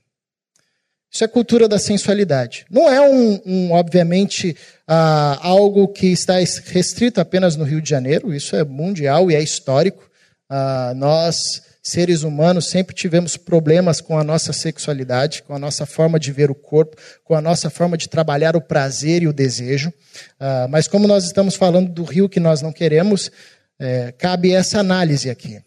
Isso 1.14 1.23
é 1.23 1.28
cultura 1.28 1.68
da 1.68 1.78
sensualidade. 1.78 2.66
Não 2.68 2.90
é, 2.90 3.00
um, 3.00 3.40
um 3.47 3.73
obviamente, 3.73 4.56
ah, 4.85 5.38
algo 5.42 5.87
que 5.87 6.09
está 6.09 6.35
restrito 6.38 7.21
apenas 7.21 7.54
no 7.54 7.62
Rio 7.62 7.80
de 7.80 7.88
Janeiro, 7.88 8.35
isso 8.35 8.56
é 8.56 8.64
mundial 8.64 9.30
e 9.30 9.37
é 9.37 9.40
histórico. 9.40 10.11
Ah, 10.50 10.92
nós, 10.97 11.62
seres 11.84 12.22
humanos, 12.22 12.70
sempre 12.70 12.94
tivemos 12.94 13.36
problemas 13.36 14.00
com 14.00 14.18
a 14.18 14.24
nossa 14.24 14.54
sexualidade, 14.54 15.42
com 15.42 15.54
a 15.54 15.58
nossa 15.58 15.84
forma 15.84 16.18
de 16.18 16.32
ver 16.32 16.50
o 16.50 16.54
corpo, 16.54 16.96
com 17.22 17.34
a 17.34 17.42
nossa 17.42 17.68
forma 17.68 17.98
de 17.98 18.08
trabalhar 18.08 18.56
o 18.56 18.60
prazer 18.60 19.22
e 19.22 19.28
o 19.28 19.32
desejo. 19.34 19.92
Ah, 20.40 20.66
mas, 20.70 20.88
como 20.88 21.06
nós 21.06 21.24
estamos 21.24 21.54
falando 21.56 21.92
do 21.92 22.02
rio 22.02 22.28
que 22.28 22.40
nós 22.40 22.62
não 22.62 22.72
queremos, 22.72 23.30
é, 23.78 24.12
cabe 24.12 24.52
essa 24.52 24.80
análise 24.80 25.28
aqui. 25.28 25.60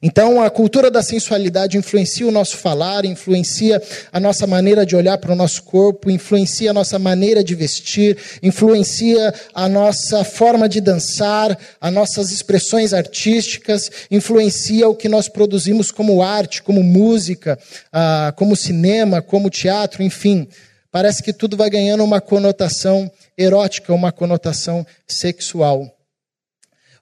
Então, 0.00 0.40
a 0.40 0.48
cultura 0.48 0.90
da 0.90 1.02
sensualidade 1.02 1.76
influencia 1.76 2.26
o 2.26 2.30
nosso 2.30 2.56
falar, 2.56 3.04
influencia 3.04 3.82
a 4.12 4.20
nossa 4.20 4.46
maneira 4.46 4.86
de 4.86 4.94
olhar 4.94 5.18
para 5.18 5.32
o 5.32 5.36
nosso 5.36 5.62
corpo, 5.64 6.10
influencia 6.10 6.70
a 6.70 6.74
nossa 6.74 6.98
maneira 6.98 7.42
de 7.42 7.54
vestir, 7.54 8.16
influencia 8.42 9.34
a 9.52 9.68
nossa 9.68 10.22
forma 10.22 10.68
de 10.68 10.80
dançar, 10.80 11.58
as 11.80 11.92
nossas 11.92 12.30
expressões 12.30 12.92
artísticas, 12.92 13.90
influencia 14.10 14.88
o 14.88 14.94
que 14.94 15.08
nós 15.08 15.28
produzimos 15.28 15.90
como 15.90 16.22
arte, 16.22 16.62
como 16.62 16.82
música, 16.82 17.58
ah, 17.92 18.32
como 18.36 18.54
cinema, 18.54 19.20
como 19.20 19.50
teatro, 19.50 20.02
enfim. 20.02 20.46
Parece 20.92 21.22
que 21.22 21.32
tudo 21.32 21.56
vai 21.56 21.68
ganhando 21.68 22.04
uma 22.04 22.20
conotação 22.20 23.10
erótica, 23.36 23.92
uma 23.92 24.12
conotação 24.12 24.86
sexual. 25.06 25.97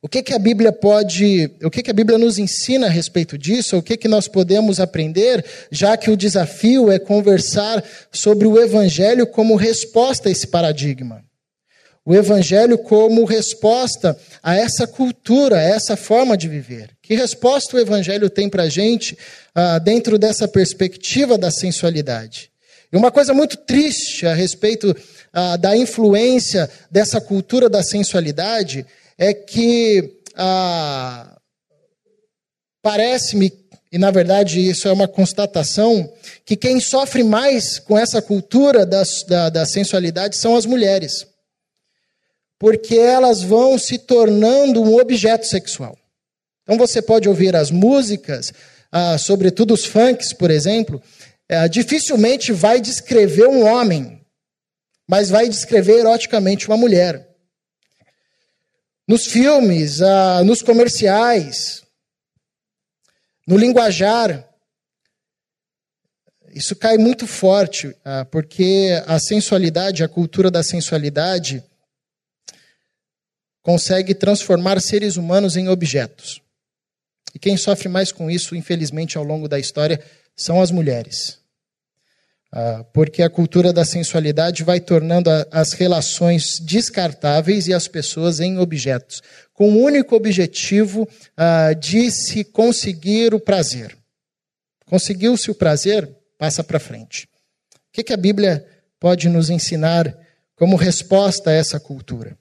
O 0.07 0.09
que, 0.09 0.23
que 0.23 0.33
a 0.33 0.39
Bíblia 0.39 0.71
pode, 0.71 1.51
o 1.65 1.69
que, 1.69 1.83
que 1.83 1.91
a 1.91 1.93
Bíblia 1.93 2.17
nos 2.17 2.39
ensina 2.39 2.87
a 2.87 2.89
respeito 2.89 3.37
disso? 3.37 3.77
O 3.77 3.83
que, 3.83 3.97
que 3.97 4.07
nós 4.07 4.29
podemos 4.29 4.79
aprender, 4.79 5.45
já 5.69 5.97
que 5.97 6.13
o 6.13 6.17
desafio 6.17 6.93
é 6.93 6.97
conversar 6.97 7.83
sobre 8.13 8.47
o 8.47 8.57
Evangelho 8.57 9.27
como 9.27 9.57
resposta 9.57 10.29
a 10.29 10.31
esse 10.31 10.47
paradigma? 10.47 11.25
O 12.05 12.15
Evangelho 12.15 12.79
como 12.79 13.25
resposta 13.25 14.17
a 14.41 14.55
essa 14.55 14.87
cultura, 14.87 15.57
a 15.57 15.63
essa 15.63 15.97
forma 15.97 16.37
de 16.37 16.47
viver. 16.47 16.91
Que 17.03 17.17
resposta 17.17 17.77
o 17.77 17.81
Evangelho 17.81 18.31
tem 18.31 18.49
para 18.49 18.63
a 18.63 18.69
gente 18.69 19.19
ah, 19.53 19.81
dentro 19.81 20.21
dessa 20.21 20.47
perspectiva 20.47 21.37
da 21.37 21.51
sensualidade? 21.51 22.49
E 22.93 22.97
uma 22.97 23.11
coisa 23.11 23.35
muito 23.35 23.57
triste 23.57 24.25
a 24.25 24.35
respeito 24.35 24.97
ah, 25.33 25.57
da 25.57 25.77
influência 25.77 26.71
dessa 26.93 27.21
cultura 27.21 27.69
da 27.69 27.83
sensualidade 27.83 28.87
é 29.19 29.33
que 29.33 30.21
ah, 30.37 31.39
parece-me, 32.83 33.53
e 33.91 33.99
na 33.99 34.11
verdade 34.11 34.61
isso 34.61 34.87
é 34.87 34.93
uma 34.93 35.09
constatação, 35.09 36.13
que 36.45 36.57
quem 36.57 36.79
sofre 36.81 37.25
mais 37.25 37.79
com 37.79 37.97
essa 37.97 38.21
cultura 38.21 38.85
da, 38.85 39.03
da, 39.27 39.49
da 39.49 39.67
sensualidade 39.67 40.37
são 40.37 40.57
as 40.57 40.67
mulheres. 40.67 41.27
Porque 42.59 42.97
elas 42.97 43.43
vão 43.43 43.79
se 43.79 43.99
tornando 43.99 44.83
um 44.83 44.99
objeto 44.99 45.47
sexual. 45.47 45.97
Então 46.63 46.79
você 46.79 47.01
pode 47.01 47.29
ouvir 47.29 47.55
as 47.55 47.71
músicas, 47.71 48.53
ah, 48.93 49.19
sobretudo 49.19 49.75
os 49.75 49.85
funks, 49.85 50.33
por 50.33 50.51
exemplo, 50.51 51.03
ah, 51.51 51.67
dificilmente 51.67 52.53
vai 52.53 52.81
descrever 52.81 53.47
um 53.47 53.65
homem, 53.65 54.21
mas 55.09 55.31
vai 55.31 55.49
descrever 55.49 56.01
eroticamente 56.01 56.67
uma 56.67 56.77
mulher 56.77 57.26
nos 59.07 59.27
filmes, 59.27 60.03
ah, 60.03 60.43
nos 60.43 60.63
comerciais, 60.63 61.83
no 63.47 63.57
linguajar. 63.57 64.49
Isso 66.53 66.75
cai 66.75 66.97
muito 66.97 67.27
forte, 67.27 67.95
ah, 68.05 68.25
porque 68.25 69.03
a 69.07 69.19
sensualidade, 69.19 70.03
a 70.03 70.09
cultura 70.09 70.51
da 70.51 70.63
sensualidade, 70.63 71.63
consegue 73.63 74.15
transformar 74.15 74.81
seres 74.81 75.17
humanos 75.17 75.57
em 75.57 75.69
objetos. 75.69 76.41
E 77.35 77.39
quem 77.39 77.57
sofre 77.57 77.89
mais 77.89 78.11
com 78.11 78.31
isso, 78.31 78.57
infelizmente, 78.57 79.19
ao 79.19 79.25
longo 79.25 79.49
da 79.49 79.59
história, 79.59 80.03
são 80.35 80.61
as 80.61 80.71
mulheres. 80.71 81.39
Ah, 82.59 82.83
porque 82.91 83.23
a 83.23 83.29
cultura 83.29 83.71
da 83.71 83.85
sensualidade 83.85 84.65
vai 84.65 84.81
tornando 84.81 85.29
as 85.51 85.75
relações 85.75 86.59
descartáveis 86.59 87.67
e 87.67 87.75
as 87.75 87.87
pessoas 87.87 88.41
em 88.41 88.59
objetos, 88.59 89.23
com 89.53 89.75
o 89.75 89.83
único 89.83 90.17
objetivo 90.17 91.07
ah, 91.37 91.75
de 91.75 92.11
se 92.11 92.45
conseguir 92.45 93.35
o 93.35 93.39
prazer. 93.41 93.95
Conseguiu-se 94.87 95.51
o 95.51 95.55
prazer, 95.55 96.11
passa 96.39 96.65
para 96.65 96.81
frente. 96.81 97.29
O 97.91 98.03
que, 98.03 98.11
a 98.11 98.17
Bíblia 98.17 98.67
pode 98.99 99.29
nos 99.29 99.51
ensinar 99.51 100.17
como 100.57 100.77
resposta 100.77 101.51
a 101.51 101.53
essa 101.53 101.79
cultura? 101.79 102.39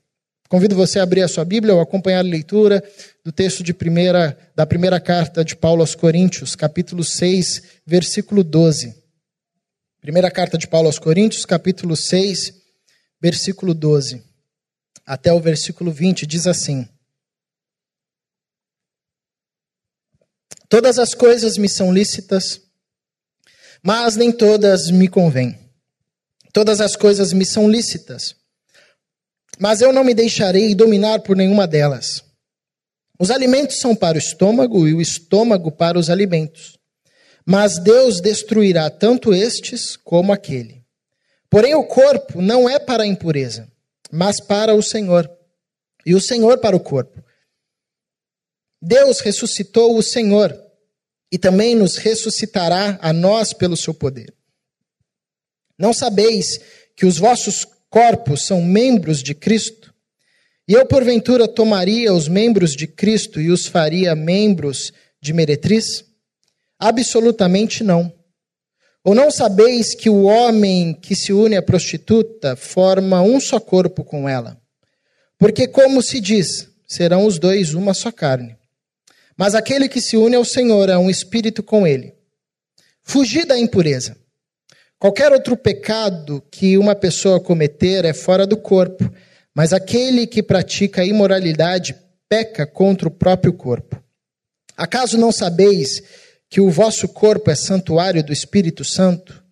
Convido 0.47 0.77
você 0.77 0.97
a 0.97 1.03
abrir 1.03 1.23
a 1.23 1.27
sua 1.27 1.43
Bíblia 1.43 1.75
ou 1.75 1.81
acompanhar 1.81 2.19
a 2.19 2.21
leitura 2.21 2.81
do 3.21 3.33
texto 3.33 3.61
de 3.61 3.73
primeira, 3.73 4.37
da 4.55 4.65
primeira 4.65 4.97
carta 4.97 5.43
de 5.43 5.57
Paulo 5.57 5.81
aos 5.81 5.93
Coríntios, 5.93 6.55
capítulo 6.55 7.03
6, 7.03 7.63
versículo 7.85 8.45
12. 8.45 9.03
Primeira 10.05 10.29
carta 10.29 10.55
de 10.55 10.67
Paulo 10.67 10.85
aos 10.85 10.99
Coríntios, 10.99 11.47
capítulo 11.47 11.95
6, 11.97 12.53
versículo 13.19 13.73
12 13.73 14.23
até 15.03 15.33
o 15.33 15.39
versículo 15.39 15.91
20, 15.91 16.27
diz 16.27 16.45
assim: 16.45 16.87
Todas 20.69 20.99
as 20.99 21.15
coisas 21.15 21.57
me 21.57 21.67
são 21.67 21.91
lícitas, 21.91 22.61
mas 23.81 24.15
nem 24.15 24.31
todas 24.31 24.91
me 24.91 25.07
convêm. 25.07 25.57
Todas 26.53 26.81
as 26.81 26.95
coisas 26.95 27.33
me 27.33 27.43
são 27.43 27.67
lícitas, 27.67 28.35
mas 29.57 29.81
eu 29.81 29.91
não 29.91 30.03
me 30.03 30.13
deixarei 30.13 30.75
dominar 30.75 31.21
por 31.21 31.35
nenhuma 31.35 31.65
delas. 31.65 32.23
Os 33.19 33.31
alimentos 33.31 33.79
são 33.79 33.95
para 33.95 34.17
o 34.17 34.19
estômago 34.19 34.87
e 34.87 34.93
o 34.93 35.01
estômago 35.01 35.71
para 35.71 35.97
os 35.97 36.11
alimentos 36.11 36.77
mas 37.45 37.77
Deus 37.77 38.19
destruirá 38.19 38.89
tanto 38.89 39.33
estes 39.33 39.95
como 39.95 40.33
aquele. 40.33 40.83
Porém, 41.49 41.75
o 41.75 41.85
corpo 41.85 42.41
não 42.41 42.67
é 42.67 42.79
para 42.79 43.03
a 43.03 43.07
impureza, 43.07 43.71
mas 44.11 44.41
para 44.41 44.73
o 44.73 44.81
Senhor, 44.81 45.29
e 46.05 46.15
o 46.15 46.21
Senhor 46.21 46.57
para 46.57 46.75
o 46.75 46.79
corpo. 46.79 47.23
Deus 48.81 49.19
ressuscitou 49.19 49.97
o 49.97 50.03
Senhor 50.03 50.59
e 51.31 51.37
também 51.37 51.75
nos 51.75 51.97
ressuscitará 51.97 52.97
a 53.01 53.13
nós 53.13 53.53
pelo 53.53 53.77
seu 53.77 53.93
poder. 53.93 54.33
Não 55.77 55.93
sabeis 55.93 56.59
que 56.95 57.05
os 57.05 57.17
vossos 57.17 57.65
corpos 57.89 58.45
são 58.45 58.61
membros 58.61 59.21
de 59.21 59.33
Cristo? 59.33 59.93
E 60.67 60.73
eu, 60.73 60.85
porventura, 60.85 61.47
tomaria 61.47 62.13
os 62.13 62.27
membros 62.27 62.75
de 62.75 62.87
Cristo 62.87 63.39
e 63.39 63.51
os 63.51 63.67
faria 63.67 64.15
membros 64.15 64.91
de 65.21 65.33
meretriz? 65.33 66.03
Absolutamente 66.87 67.83
não. 67.83 68.13
Ou 69.03 69.15
não 69.15 69.31
sabeis 69.31 69.95
que 69.95 70.07
o 70.07 70.25
homem 70.25 70.93
que 70.93 71.15
se 71.15 71.33
une 71.33 71.55
à 71.55 71.61
prostituta 71.61 72.55
forma 72.55 73.23
um 73.23 73.39
só 73.39 73.59
corpo 73.59 74.03
com 74.03 74.29
ela? 74.29 74.55
Porque, 75.35 75.67
como 75.67 75.99
se 76.03 76.19
diz, 76.19 76.69
serão 76.87 77.25
os 77.25 77.39
dois 77.39 77.73
uma 77.73 77.95
só 77.95 78.11
carne. 78.11 78.55
Mas 79.35 79.55
aquele 79.55 79.89
que 79.89 79.99
se 79.99 80.15
une 80.15 80.35
ao 80.35 80.45
Senhor 80.45 80.87
é 80.87 80.95
um 80.95 81.09
espírito 81.09 81.63
com 81.63 81.87
ele. 81.87 82.13
Fugir 83.01 83.47
da 83.47 83.57
impureza. 83.57 84.15
Qualquer 84.99 85.31
outro 85.31 85.57
pecado 85.57 86.39
que 86.51 86.77
uma 86.77 86.93
pessoa 86.93 87.39
cometer 87.39 88.05
é 88.05 88.13
fora 88.13 88.45
do 88.45 88.57
corpo, 88.57 89.11
mas 89.55 89.73
aquele 89.73 90.27
que 90.27 90.43
pratica 90.43 91.01
a 91.01 91.05
imoralidade 91.05 91.95
peca 92.29 92.67
contra 92.67 93.07
o 93.07 93.11
próprio 93.11 93.53
corpo. 93.53 93.99
Acaso 94.77 95.17
não 95.17 95.31
sabeis 95.31 96.03
que 96.49 96.61
o 96.61 96.69
vosso 96.69 97.07
corpo 97.07 97.49
é 97.49 97.55
santuário 97.55 98.23
do 98.23 98.31
Espírito 98.31 98.83
Santo, 98.83 99.43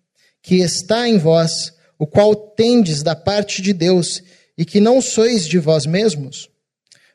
que 0.42 0.56
está 0.56 1.08
em 1.08 1.18
vós, 1.18 1.74
o 1.98 2.06
qual 2.06 2.34
tendes 2.34 3.02
da 3.02 3.16
parte 3.16 3.62
de 3.62 3.72
Deus, 3.72 4.22
e 4.56 4.64
que 4.64 4.80
não 4.80 5.00
sois 5.00 5.46
de 5.46 5.58
vós 5.58 5.86
mesmos? 5.86 6.48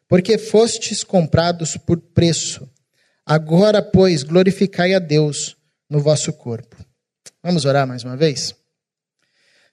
Porque 0.07 0.38
fostes 0.38 1.03
comprados 1.03 1.77
por 1.77 2.00
preço. 2.00 2.69
Agora, 3.25 3.81
pois, 3.81 4.24
glorificai 4.24 4.93
a 4.93 5.00
Deus 5.00 5.55
no 5.89 6.00
vosso 6.00 6.33
corpo. 6.33 6.75
Vamos 7.43 7.65
orar 7.65 7.88
mais 7.88 8.03
uma 8.03 8.17
vez? 8.17 8.55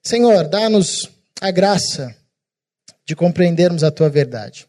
Senhor, 0.02 0.46
dá-nos 0.46 1.10
a 1.40 1.50
graça 1.50 2.14
de 3.04 3.16
compreendermos 3.16 3.82
a 3.82 3.90
tua 3.90 4.08
verdade. 4.08 4.66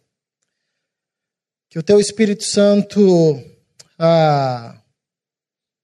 Que 1.70 1.78
o 1.78 1.84
teu 1.84 2.00
Espírito 2.00 2.44
Santo 2.44 3.44
ah, 4.00 4.77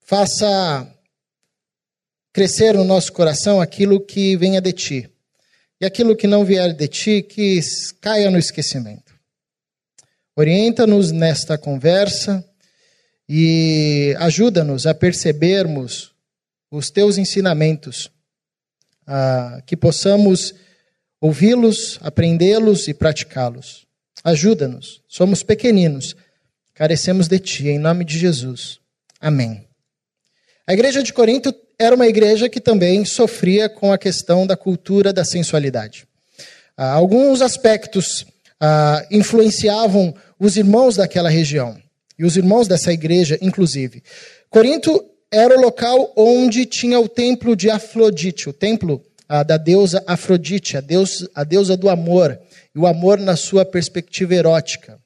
faça 0.03 0.88
crescer 2.31 2.74
no 2.74 2.83
nosso 2.83 3.13
coração 3.13 3.62
aquilo 3.62 4.00
que 4.00 4.36
venha 4.36 4.60
de 4.60 4.74
ti. 4.74 5.10
E 5.79 5.86
aquilo 5.86 6.15
que 6.15 6.27
não 6.27 6.45
vier 6.45 6.74
de 6.74 6.88
ti, 6.88 7.22
que 7.22 7.60
caia 8.00 8.31
no 8.31 8.38
esquecimento. 8.38 9.13
Orienta-nos 10.36 11.12
nesta 11.12 11.57
conversa 11.57 12.43
e 13.27 14.15
ajuda-nos 14.17 14.88
a 14.88 14.93
percebermos 14.93 16.12
os 16.72 16.89
teus 16.89 17.17
ensinamentos, 17.17 18.10
que 19.67 19.77
possamos 19.77 20.55
ouvi-los, 21.22 22.00
aprendê-los 22.01 22.88
e 22.88 22.93
praticá-los. 22.93 23.86
Ajuda-nos, 24.24 25.01
somos 25.07 25.43
pequeninos, 25.43 26.15
carecemos 26.74 27.27
de 27.27 27.39
ti, 27.39 27.67
em 27.67 27.77
nome 27.77 28.05
de 28.05 28.17
Jesus. 28.17 28.79
Amém. 29.19 29.67
A 30.65 30.74
igreja 30.74 31.03
de 31.03 31.12
Corinto 31.12 31.53
era 31.77 31.93
uma 31.93 32.08
igreja 32.08 32.48
que 32.48 32.62
também 32.62 33.03
sofria 33.03 33.67
com 33.67 33.91
a 33.91 33.98
questão 33.98 34.48
da 34.48 34.55
cultura 34.55 35.12
da 35.12 35.25
sensualidade. 35.25 36.08
Ah, 36.77 36.93
alguns 36.93 37.41
aspectos 37.41 38.25
ah, 38.62 39.05
influenciavam 39.12 40.15
os 40.39 40.55
irmãos 40.55 40.96
daquela 40.96 41.29
região, 41.29 41.77
e 42.17 42.24
os 42.24 42.38
irmãos 42.38 42.65
dessa 42.65 42.93
igreja, 42.93 43.38
inclusive. 43.41 44.01
Corinto 44.50 45.03
era 45.29 45.58
o 45.58 45.62
local 45.62 46.13
onde 46.15 46.65
tinha 46.65 46.98
o 46.98 47.10
templo 47.10 47.58
de 47.58 47.70
Afrodite, 47.70 48.48
o 48.48 48.53
templo 48.53 49.03
ah, 49.27 49.43
da 49.43 49.58
deusa 49.58 50.01
Afrodite, 50.08 50.77
a, 50.77 50.82
deus, 50.82 51.27
a 51.36 51.43
deusa 51.43 51.75
do 51.75 51.89
amor, 51.89 52.39
e 52.74 52.79
o 52.79 52.88
amor 52.88 53.20
na 53.20 53.36
sua 53.36 53.65
perspectiva 53.65 54.34
erótica. 54.34 54.98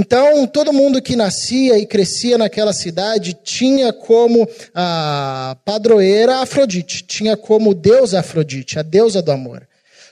Então, 0.00 0.46
todo 0.46 0.72
mundo 0.72 1.02
que 1.02 1.16
nascia 1.16 1.76
e 1.76 1.84
crescia 1.84 2.38
naquela 2.38 2.72
cidade 2.72 3.36
tinha 3.42 3.92
como 3.92 4.48
a 4.72 5.56
padroeira 5.64 6.36
Afrodite, 6.36 7.02
tinha 7.02 7.36
como 7.36 7.74
deusa 7.74 8.20
Afrodite, 8.20 8.78
a 8.78 8.82
deusa 8.82 9.20
do 9.20 9.32
amor. 9.32 9.68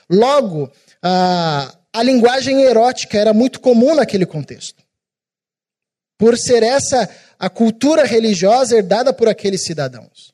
Logo, 0.09 0.69
a, 1.01 1.73
a 1.93 2.03
linguagem 2.03 2.63
erótica 2.63 3.17
era 3.17 3.33
muito 3.33 3.61
comum 3.61 3.95
naquele 3.95 4.25
contexto. 4.25 4.83
Por 6.17 6.37
ser 6.37 6.63
essa 6.63 7.09
a 7.39 7.49
cultura 7.49 8.03
religiosa 8.03 8.75
herdada 8.75 9.13
por 9.13 9.29
aqueles 9.29 9.63
cidadãos. 9.63 10.33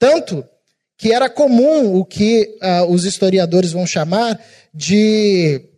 Tanto 0.00 0.44
que 0.98 1.12
era 1.12 1.30
comum 1.30 1.94
o 1.94 2.04
que 2.04 2.58
uh, 2.60 2.90
os 2.90 3.04
historiadores 3.04 3.70
vão 3.70 3.86
chamar 3.86 4.36
de 4.74 5.75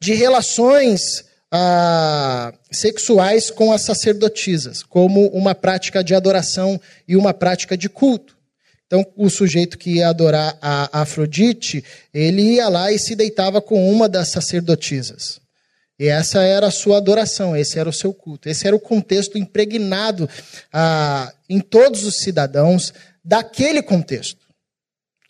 de 0.00 0.14
relações 0.14 1.24
ah, 1.50 2.52
sexuais 2.70 3.50
com 3.50 3.72
as 3.72 3.82
sacerdotisas, 3.82 4.82
como 4.82 5.26
uma 5.28 5.54
prática 5.54 6.02
de 6.02 6.14
adoração 6.14 6.80
e 7.06 7.16
uma 7.16 7.34
prática 7.34 7.76
de 7.76 7.88
culto. 7.88 8.38
Então, 8.86 9.06
o 9.16 9.30
sujeito 9.30 9.78
que 9.78 9.96
ia 9.96 10.08
adorar 10.08 10.58
a 10.60 11.02
Afrodite, 11.02 11.84
ele 12.12 12.54
ia 12.54 12.68
lá 12.68 12.90
e 12.90 12.98
se 12.98 13.14
deitava 13.14 13.60
com 13.60 13.88
uma 13.92 14.08
das 14.08 14.28
sacerdotisas. 14.28 15.40
E 15.96 16.08
essa 16.08 16.42
era 16.42 16.68
a 16.68 16.72
sua 16.72 16.96
adoração, 16.96 17.54
esse 17.54 17.78
era 17.78 17.88
o 17.88 17.92
seu 17.92 18.12
culto. 18.12 18.48
Esse 18.48 18.66
era 18.66 18.74
o 18.74 18.80
contexto 18.80 19.36
impregnado 19.36 20.28
ah, 20.72 21.32
em 21.48 21.60
todos 21.60 22.04
os 22.04 22.16
cidadãos 22.16 22.92
daquele 23.22 23.82
contexto. 23.82 24.40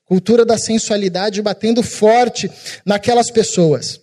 Cultura 0.07 0.44
da 0.44 0.57
sensualidade 0.57 1.42
batendo 1.42 1.83
forte 1.83 2.51
naquelas 2.87 3.31
pessoas. 3.31 4.00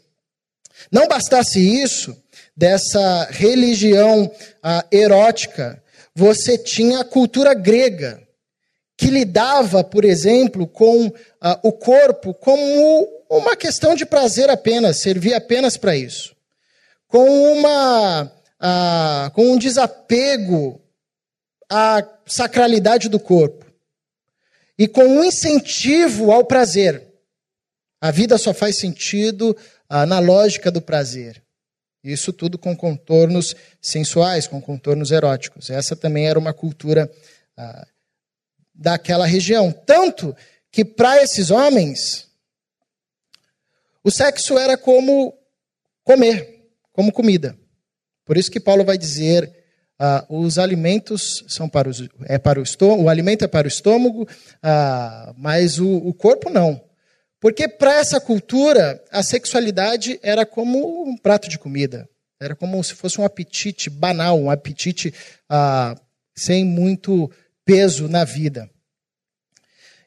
Não 0.91 1.07
bastasse 1.07 1.59
isso, 1.59 2.15
dessa 2.57 3.27
religião 3.29 4.31
ah, 4.63 4.83
erótica, 4.91 5.81
você 6.15 6.57
tinha 6.57 7.01
a 7.01 7.05
cultura 7.05 7.53
grega, 7.53 8.19
que 8.97 9.11
lidava, 9.11 9.83
por 9.83 10.03
exemplo, 10.03 10.65
com 10.65 11.13
ah, 11.39 11.59
o 11.61 11.71
corpo 11.71 12.33
como 12.33 13.07
uma 13.29 13.55
questão 13.55 13.93
de 13.93 14.05
prazer 14.05 14.49
apenas, 14.49 14.97
servia 14.97 15.37
apenas 15.37 15.77
para 15.77 15.95
isso. 15.95 16.35
Com, 17.07 17.53
uma, 17.53 18.31
ah, 18.59 19.31
com 19.35 19.51
um 19.51 19.57
desapego 19.57 20.81
à 21.69 22.03
sacralidade 22.25 23.07
do 23.07 23.19
corpo. 23.19 23.65
E 24.79 24.87
com 24.87 25.03
um 25.03 25.23
incentivo 25.23 26.31
ao 26.31 26.43
prazer. 26.43 27.03
A 27.99 28.11
vida 28.11 28.37
só 28.37 28.53
faz 28.53 28.79
sentido 28.79 29.55
ah, 29.89 30.05
na 30.05 30.19
lógica 30.19 30.71
do 30.71 30.81
prazer. 30.81 31.43
Isso 32.03 32.31
tudo 32.31 32.57
com 32.57 32.75
contornos 32.75 33.55
sensuais, 33.81 34.47
com 34.47 34.61
contornos 34.61 35.11
eróticos. 35.11 35.69
Essa 35.69 35.95
também 35.95 36.27
era 36.27 36.39
uma 36.39 36.53
cultura 36.53 37.11
ah, 37.57 37.87
daquela 38.73 39.25
região. 39.25 39.71
Tanto 39.71 40.35
que 40.71 40.85
para 40.85 41.21
esses 41.21 41.49
homens, 41.49 42.27
o 44.03 44.11
sexo 44.11 44.57
era 44.57 44.77
como 44.77 45.37
comer, 46.03 46.69
como 46.93 47.11
comida. 47.11 47.57
Por 48.23 48.37
isso 48.37 48.51
que 48.51 48.59
Paulo 48.59 48.85
vai 48.85 48.97
dizer: 48.97 49.51
ah, 49.99 50.25
os 50.29 50.57
alimentos 50.57 51.43
são 51.47 51.67
para, 51.67 51.89
os, 51.89 52.07
é 52.25 52.37
para 52.37 52.59
o 52.59 52.63
estômago, 52.63 53.03
o 53.03 53.09
alimento 53.09 53.43
é 53.43 53.47
para 53.47 53.65
o 53.65 53.67
estômago, 53.67 54.27
ah, 54.61 55.33
mas 55.37 55.79
o, 55.79 55.89
o 55.89 56.13
corpo 56.13 56.49
não. 56.49 56.86
Porque 57.47 57.65
para 57.65 57.93
essa 57.93 58.19
cultura, 58.19 59.01
a 59.09 59.23
sexualidade 59.23 60.19
era 60.21 60.45
como 60.45 61.07
um 61.07 61.15
prato 61.15 61.47
de 61.47 61.57
comida. 61.57 62.05
Era 62.41 62.57
como 62.57 62.83
se 62.83 62.93
fosse 62.93 63.21
um 63.21 63.23
apetite 63.23 63.89
banal, 63.89 64.37
um 64.37 64.51
apetite 64.51 65.13
ah, 65.47 65.95
sem 66.35 66.65
muito 66.65 67.31
peso 67.63 68.09
na 68.09 68.25
vida. 68.25 68.69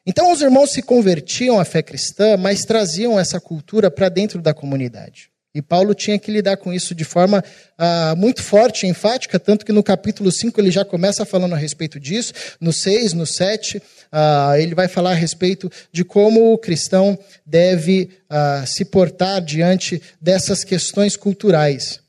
Então 0.05 0.31
os 0.31 0.39
irmãos 0.39 0.69
se 0.69 0.83
convertiam 0.83 1.59
à 1.59 1.65
fé 1.65 1.81
cristã, 1.81 2.37
mas 2.37 2.61
traziam 2.61 3.19
essa 3.19 3.41
cultura 3.41 3.89
para 3.89 4.07
dentro 4.07 4.39
da 4.39 4.53
comunidade. 4.53 5.30
E 5.53 5.61
Paulo 5.61 5.93
tinha 5.93 6.17
que 6.17 6.31
lidar 6.31 6.55
com 6.55 6.71
isso 6.71 6.95
de 6.95 7.03
forma 7.03 7.43
ah, 7.77 8.15
muito 8.17 8.41
forte, 8.41 8.87
enfática, 8.87 9.37
tanto 9.37 9.65
que 9.65 9.73
no 9.73 9.83
capítulo 9.83 10.31
5 10.31 10.59
ele 10.61 10.71
já 10.71 10.85
começa 10.85 11.25
falando 11.25 11.53
a 11.53 11.57
respeito 11.57 11.99
disso, 11.99 12.33
no 12.59 12.71
6, 12.71 13.13
no 13.13 13.25
7, 13.25 13.81
ah, 14.11 14.53
ele 14.57 14.73
vai 14.73 14.87
falar 14.87 15.11
a 15.11 15.15
respeito 15.15 15.69
de 15.91 16.05
como 16.05 16.53
o 16.53 16.57
cristão 16.57 17.19
deve 17.45 18.09
ah, 18.29 18.63
se 18.65 18.85
portar 18.85 19.41
diante 19.41 20.01
dessas 20.21 20.63
questões 20.63 21.17
culturais. 21.17 21.99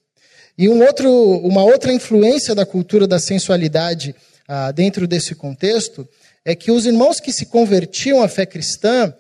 E 0.57 0.69
um 0.69 0.81
outro, 0.85 1.11
uma 1.39 1.65
outra 1.65 1.93
influência 1.93 2.55
da 2.55 2.65
cultura 2.65 3.09
da 3.09 3.19
sensualidade 3.19 4.15
ah, 4.47 4.71
dentro 4.71 5.09
desse 5.09 5.35
contexto 5.35 6.09
é 6.45 6.55
que 6.55 6.71
os 6.71 6.87
irmãos 6.87 7.19
que 7.19 7.33
se 7.33 7.47
convertiam 7.47 8.23
à 8.23 8.29
fé 8.29 8.45
cristã, 8.45 9.13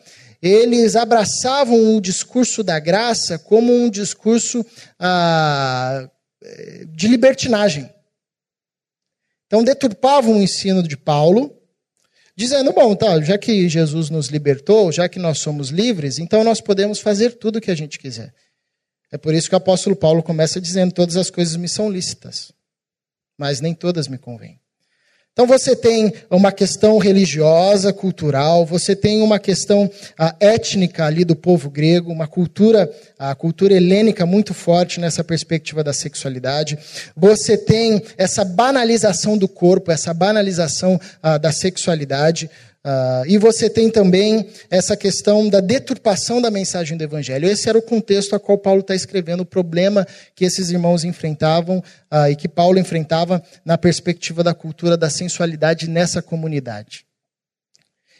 eles 0.42 0.96
abraçavam 0.96 1.96
o 1.96 2.00
discurso 2.00 2.64
da 2.64 2.80
graça 2.80 3.38
como 3.38 3.72
um 3.72 3.88
discurso 3.88 4.66
ah, 4.98 6.10
de 6.88 7.06
libertinagem. 7.06 7.88
Então, 9.46 9.62
deturpavam 9.62 10.38
o 10.38 10.42
ensino 10.42 10.82
de 10.82 10.96
Paulo, 10.96 11.54
dizendo: 12.34 12.72
bom, 12.72 12.96
tá, 12.96 13.20
já 13.20 13.38
que 13.38 13.68
Jesus 13.68 14.10
nos 14.10 14.28
libertou, 14.28 14.90
já 14.90 15.08
que 15.08 15.18
nós 15.18 15.38
somos 15.38 15.68
livres, 15.68 16.18
então 16.18 16.42
nós 16.42 16.60
podemos 16.60 16.98
fazer 16.98 17.38
tudo 17.38 17.56
o 17.56 17.60
que 17.60 17.70
a 17.70 17.76
gente 17.76 17.98
quiser. 17.98 18.34
É 19.12 19.18
por 19.18 19.34
isso 19.34 19.48
que 19.48 19.54
o 19.54 19.58
apóstolo 19.58 19.94
Paulo 19.94 20.22
começa 20.22 20.60
dizendo: 20.60 20.92
todas 20.92 21.16
as 21.16 21.30
coisas 21.30 21.54
me 21.54 21.68
são 21.68 21.90
lícitas, 21.90 22.50
mas 23.38 23.60
nem 23.60 23.74
todas 23.74 24.08
me 24.08 24.18
convêm. 24.18 24.61
Então 25.32 25.46
você 25.46 25.74
tem 25.74 26.12
uma 26.30 26.52
questão 26.52 26.98
religiosa, 26.98 27.90
cultural, 27.90 28.66
você 28.66 28.94
tem 28.94 29.22
uma 29.22 29.38
questão 29.38 29.90
ah, 30.18 30.36
étnica 30.38 31.06
ali 31.06 31.24
do 31.24 31.34
povo 31.34 31.70
grego, 31.70 32.12
uma 32.12 32.28
cultura, 32.28 32.90
a 33.18 33.34
cultura 33.34 33.72
helênica 33.72 34.26
muito 34.26 34.52
forte 34.52 35.00
nessa 35.00 35.24
perspectiva 35.24 35.82
da 35.82 35.94
sexualidade. 35.94 36.78
Você 37.16 37.56
tem 37.56 38.02
essa 38.18 38.44
banalização 38.44 39.38
do 39.38 39.48
corpo, 39.48 39.90
essa 39.90 40.12
banalização 40.12 41.00
ah, 41.22 41.38
da 41.38 41.50
sexualidade. 41.50 42.50
Uh, 42.84 43.22
e 43.28 43.38
você 43.38 43.70
tem 43.70 43.88
também 43.88 44.48
essa 44.68 44.96
questão 44.96 45.48
da 45.48 45.60
deturpação 45.60 46.42
da 46.42 46.50
mensagem 46.50 46.98
do 46.98 47.04
Evangelho. 47.04 47.48
Esse 47.48 47.68
era 47.68 47.78
o 47.78 47.82
contexto 47.82 48.34
a 48.34 48.40
qual 48.40 48.58
Paulo 48.58 48.80
está 48.80 48.92
escrevendo, 48.92 49.42
o 49.42 49.46
problema 49.46 50.04
que 50.34 50.44
esses 50.44 50.70
irmãos 50.70 51.04
enfrentavam 51.04 51.78
uh, 51.78 52.28
e 52.28 52.34
que 52.34 52.48
Paulo 52.48 52.80
enfrentava 52.80 53.40
na 53.64 53.78
perspectiva 53.78 54.42
da 54.42 54.52
cultura 54.52 54.96
da 54.96 55.08
sensualidade 55.08 55.88
nessa 55.88 56.20
comunidade. 56.20 57.06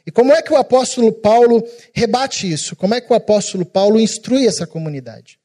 E 0.06 0.12
como 0.12 0.32
é 0.32 0.40
que 0.40 0.52
o 0.52 0.56
apóstolo 0.56 1.12
Paulo 1.12 1.66
rebate 1.92 2.50
isso? 2.50 2.76
Como 2.76 2.94
é 2.94 3.00
que 3.00 3.12
o 3.12 3.16
apóstolo 3.16 3.64
Paulo 3.64 4.00
instrui 4.00 4.46
essa 4.46 4.66
comunidade? 4.66 5.38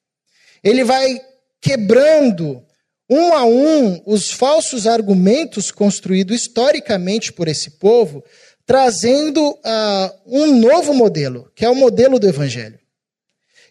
Ele 0.64 0.84
vai 0.84 1.20
quebrando 1.60 2.64
um 3.10 3.34
a 3.34 3.46
um 3.46 4.02
os 4.06 4.32
falsos 4.32 4.86
argumentos 4.86 5.72
construídos 5.72 6.42
historicamente 6.42 7.32
por 7.32 7.48
esse 7.48 7.72
povo 7.72 8.24
trazendo 8.68 9.50
uh, 9.50 10.12
um 10.28 10.60
novo 10.60 10.94
modelo, 10.94 11.50
que 11.56 11.66
é 11.66 11.70
o 11.70 11.76
modelo 11.76 12.20
do 12.20 12.28
Evangelho. 12.28 12.78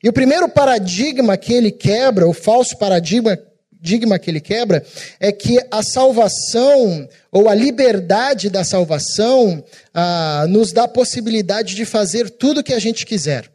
E 0.03 0.09
o 0.09 0.13
primeiro 0.13 0.49
paradigma 0.49 1.37
que 1.37 1.53
ele 1.53 1.71
quebra, 1.71 2.27
o 2.27 2.33
falso 2.33 2.77
paradigma, 2.79 3.39
paradigma 3.87 4.19
que 4.19 4.31
ele 4.31 4.41
quebra, 4.41 4.85
é 5.21 5.31
que 5.31 5.59
a 5.71 5.83
salvação, 5.83 7.09
ou 7.31 7.49
a 7.49 7.55
liberdade 7.55 8.51
da 8.51 8.65
salvação, 8.65 9.63
uh, 9.95 10.49
nos 10.49 10.73
dá 10.73 10.85
a 10.85 10.89
possibilidade 10.89 11.75
de 11.75 11.85
fazer 11.85 12.31
tudo 12.31 12.61
o 12.61 12.65
que 12.65 12.75
a 12.75 12.79
gente 12.79 13.07
quiser. 13.07 13.51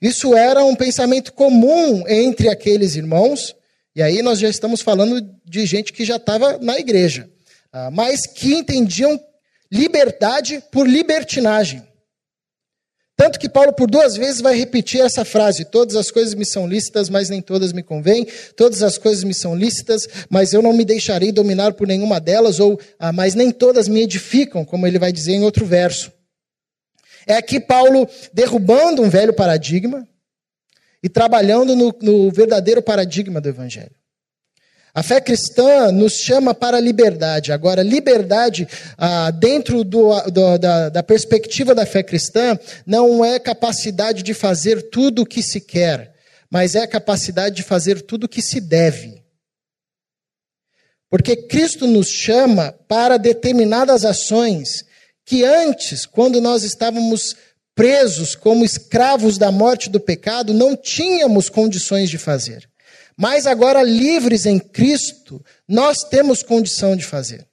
Isso 0.00 0.34
era 0.34 0.64
um 0.64 0.74
pensamento 0.74 1.32
comum 1.32 2.04
entre 2.08 2.48
aqueles 2.48 2.96
irmãos, 2.96 3.54
e 3.94 4.02
aí 4.02 4.20
nós 4.22 4.38
já 4.38 4.48
estamos 4.48 4.80
falando 4.80 5.24
de 5.44 5.64
gente 5.64 5.92
que 5.92 6.04
já 6.04 6.16
estava 6.16 6.58
na 6.58 6.78
igreja, 6.78 7.30
uh, 7.72 7.90
mas 7.90 8.26
que 8.26 8.54
entendiam 8.54 9.18
liberdade 9.72 10.62
por 10.70 10.86
libertinagem. 10.86 11.82
Tanto 13.16 13.38
que 13.38 13.48
Paulo, 13.48 13.72
por 13.72 13.90
duas 13.90 14.16
vezes, 14.16 14.40
vai 14.40 14.56
repetir 14.56 15.00
essa 15.00 15.24
frase: 15.24 15.64
Todas 15.64 15.96
as 15.96 16.10
coisas 16.10 16.34
me 16.34 16.44
são 16.44 16.66
lícitas, 16.66 17.08
mas 17.08 17.28
nem 17.28 17.40
todas 17.40 17.72
me 17.72 17.82
convêm. 17.82 18.26
Todas 18.56 18.82
as 18.82 18.98
coisas 18.98 19.24
me 19.24 19.32
são 19.32 19.54
lícitas, 19.54 20.06
mas 20.28 20.52
eu 20.52 20.60
não 20.60 20.72
me 20.72 20.84
deixarei 20.84 21.32
dominar 21.32 21.72
por 21.74 21.86
nenhuma 21.86 22.20
delas, 22.20 22.60
ou 22.60 22.78
ah, 22.98 23.12
mas 23.12 23.34
nem 23.34 23.50
todas 23.50 23.88
me 23.88 24.02
edificam, 24.02 24.64
como 24.64 24.86
ele 24.86 24.98
vai 24.98 25.12
dizer 25.12 25.32
em 25.32 25.44
outro 25.44 25.64
verso. 25.64 26.12
É 27.26 27.34
aqui 27.34 27.60
Paulo 27.60 28.08
derrubando 28.32 29.02
um 29.02 29.08
velho 29.08 29.32
paradigma 29.32 30.06
e 31.02 31.08
trabalhando 31.08 31.76
no, 31.76 31.94
no 32.02 32.30
verdadeiro 32.30 32.82
paradigma 32.82 33.40
do 33.40 33.48
Evangelho. 33.48 34.01
A 34.94 35.02
fé 35.02 35.22
cristã 35.22 35.90
nos 35.90 36.12
chama 36.12 36.54
para 36.54 36.76
a 36.76 36.80
liberdade. 36.80 37.50
Agora, 37.50 37.82
liberdade, 37.82 38.68
ah, 38.98 39.30
dentro 39.30 39.84
do, 39.84 40.20
do, 40.30 40.58
da, 40.58 40.90
da, 40.90 41.02
perspectiva 41.02 41.74
da 41.74 41.86
fé 41.86 42.02
cristã, 42.02 42.58
não 42.86 43.24
é 43.24 43.38
capacidade 43.38 44.22
de 44.22 44.34
fazer 44.34 44.90
tudo 44.90 45.22
o 45.22 45.26
que 45.26 45.42
se 45.42 45.62
quer, 45.62 46.14
mas 46.50 46.74
é 46.74 46.86
capacidade 46.86 47.56
de 47.56 47.62
fazer 47.62 48.02
tudo 48.02 48.24
o 48.24 48.28
que 48.28 48.42
se 48.42 48.60
deve. 48.60 49.22
Porque 51.08 51.36
Cristo 51.36 51.86
nos 51.86 52.08
chama 52.08 52.72
para 52.86 53.16
determinadas 53.16 54.04
ações 54.04 54.84
que 55.24 55.42
antes, 55.42 56.04
quando 56.04 56.38
nós 56.38 56.64
estávamos 56.64 57.34
presos 57.74 58.34
como 58.34 58.62
escravos 58.62 59.38
da 59.38 59.50
morte 59.50 59.88
do 59.88 59.98
pecado, 59.98 60.52
não 60.52 60.76
tínhamos 60.76 61.48
condições 61.48 62.10
de 62.10 62.18
fazer. 62.18 62.71
Mas 63.16 63.46
agora, 63.46 63.82
livres 63.82 64.46
em 64.46 64.58
Cristo, 64.58 65.44
nós 65.68 65.98
temos 66.04 66.42
condição 66.42 66.96
de 66.96 67.04
fazer. 67.04 67.46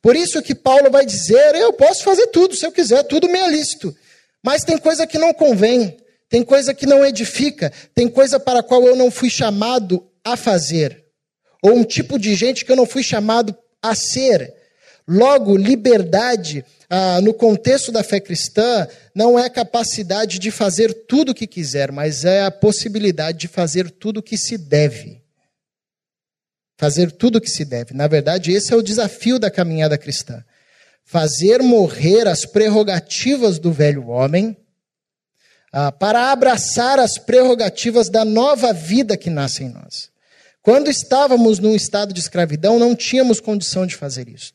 Por 0.00 0.16
isso 0.16 0.42
que 0.42 0.54
Paulo 0.54 0.90
vai 0.90 1.04
dizer: 1.04 1.54
eu 1.54 1.72
posso 1.72 2.02
fazer 2.02 2.26
tudo, 2.28 2.54
se 2.54 2.66
eu 2.66 2.72
quiser, 2.72 3.02
tudo 3.04 3.28
me 3.28 3.38
é 3.38 3.48
lícito. 3.48 3.94
Mas 4.42 4.62
tem 4.62 4.76
coisa 4.76 5.06
que 5.06 5.18
não 5.18 5.32
convém, 5.32 5.96
tem 6.28 6.42
coisa 6.42 6.74
que 6.74 6.86
não 6.86 7.04
edifica, 7.04 7.72
tem 7.94 8.08
coisa 8.08 8.38
para 8.38 8.60
a 8.60 8.62
qual 8.62 8.82
eu 8.86 8.94
não 8.94 9.10
fui 9.10 9.30
chamado 9.30 10.06
a 10.22 10.36
fazer, 10.36 11.04
ou 11.62 11.72
um 11.72 11.84
tipo 11.84 12.18
de 12.18 12.34
gente 12.34 12.64
que 12.64 12.72
eu 12.72 12.76
não 12.76 12.86
fui 12.86 13.02
chamado 13.02 13.56
a 13.82 13.94
ser. 13.94 14.63
Logo, 15.06 15.56
liberdade 15.56 16.64
ah, 16.88 17.20
no 17.20 17.34
contexto 17.34 17.92
da 17.92 18.02
fé 18.02 18.20
cristã, 18.20 18.88
não 19.14 19.38
é 19.38 19.44
a 19.44 19.50
capacidade 19.50 20.38
de 20.38 20.50
fazer 20.50 20.94
tudo 21.06 21.32
o 21.32 21.34
que 21.34 21.46
quiser, 21.46 21.92
mas 21.92 22.24
é 22.24 22.42
a 22.42 22.50
possibilidade 22.50 23.38
de 23.38 23.48
fazer 23.48 23.90
tudo 23.90 24.18
o 24.18 24.22
que 24.22 24.38
se 24.38 24.56
deve. 24.56 25.22
Fazer 26.78 27.12
tudo 27.12 27.36
o 27.36 27.40
que 27.40 27.50
se 27.50 27.64
deve. 27.64 27.94
Na 27.94 28.06
verdade, 28.06 28.52
esse 28.52 28.72
é 28.72 28.76
o 28.76 28.82
desafio 28.82 29.38
da 29.38 29.50
caminhada 29.50 29.98
cristã. 29.98 30.42
Fazer 31.04 31.62
morrer 31.62 32.26
as 32.26 32.46
prerrogativas 32.46 33.58
do 33.58 33.70
velho 33.70 34.08
homem 34.08 34.56
ah, 35.70 35.92
para 35.92 36.32
abraçar 36.32 36.98
as 36.98 37.18
prerrogativas 37.18 38.08
da 38.08 38.24
nova 38.24 38.72
vida 38.72 39.18
que 39.18 39.28
nasce 39.28 39.64
em 39.64 39.68
nós. 39.68 40.08
Quando 40.62 40.88
estávamos 40.88 41.58
num 41.58 41.74
estado 41.74 42.14
de 42.14 42.20
escravidão, 42.20 42.78
não 42.78 42.96
tínhamos 42.96 43.38
condição 43.38 43.86
de 43.86 43.96
fazer 43.96 44.30
isso. 44.30 44.53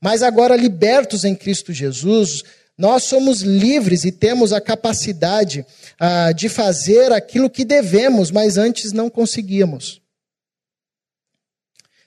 Mas 0.00 0.22
agora, 0.22 0.56
libertos 0.56 1.24
em 1.24 1.34
Cristo 1.34 1.72
Jesus, 1.72 2.42
nós 2.76 3.04
somos 3.04 3.42
livres 3.42 4.04
e 4.04 4.10
temos 4.10 4.54
a 4.54 4.60
capacidade 4.60 5.66
ah, 5.98 6.32
de 6.32 6.48
fazer 6.48 7.12
aquilo 7.12 7.50
que 7.50 7.62
devemos, 7.62 8.30
mas 8.30 8.56
antes 8.56 8.92
não 8.92 9.10
conseguíamos. 9.10 10.00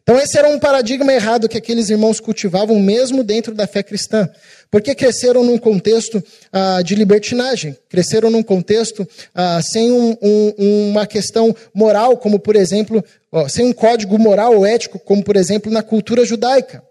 Então, 0.02 0.20
esse 0.20 0.38
era 0.38 0.50
um 0.50 0.60
paradigma 0.60 1.14
errado 1.14 1.48
que 1.48 1.58
aqueles 1.58 1.90
irmãos 1.90 2.20
cultivavam, 2.20 2.78
mesmo 2.78 3.24
dentro 3.24 3.54
da 3.54 3.68
fé 3.68 3.82
cristã. 3.82 4.28
Porque 4.70 4.96
cresceram 4.96 5.44
num 5.44 5.60
contexto 5.60 6.22
ah, 6.52 6.82
de 6.82 6.96
libertinagem, 6.96 7.78
cresceram 7.88 8.32
num 8.32 8.42
contexto 8.42 9.08
ah, 9.36 9.62
sem 9.62 9.92
um, 9.92 10.18
um, 10.22 10.90
uma 10.90 11.06
questão 11.06 11.56
moral, 11.72 12.18
como 12.18 12.40
por 12.40 12.56
exemplo, 12.56 13.06
ó, 13.32 13.48
sem 13.48 13.64
um 13.64 13.72
código 13.72 14.18
moral 14.18 14.56
ou 14.56 14.66
ético, 14.66 14.98
como 14.98 15.24
por 15.24 15.36
exemplo 15.36 15.72
na 15.72 15.84
cultura 15.84 16.26
judaica. 16.26 16.84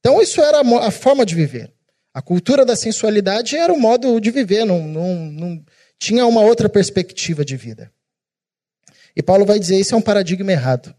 Então, 0.00 0.20
isso 0.22 0.40
era 0.40 0.60
a 0.60 0.90
forma 0.90 1.26
de 1.26 1.34
viver. 1.34 1.72
A 2.14 2.22
cultura 2.22 2.64
da 2.64 2.74
sensualidade 2.74 3.56
era 3.56 3.72
o 3.72 3.78
modo 3.78 4.20
de 4.20 4.30
viver, 4.30 4.64
não, 4.64 4.82
não, 4.82 5.14
não 5.26 5.64
tinha 5.98 6.26
uma 6.26 6.40
outra 6.40 6.68
perspectiva 6.68 7.44
de 7.44 7.56
vida. 7.56 7.92
E 9.14 9.22
Paulo 9.22 9.44
vai 9.44 9.58
dizer: 9.58 9.78
isso 9.78 9.94
é 9.94 9.98
um 9.98 10.02
paradigma 10.02 10.50
errado. 10.50 10.94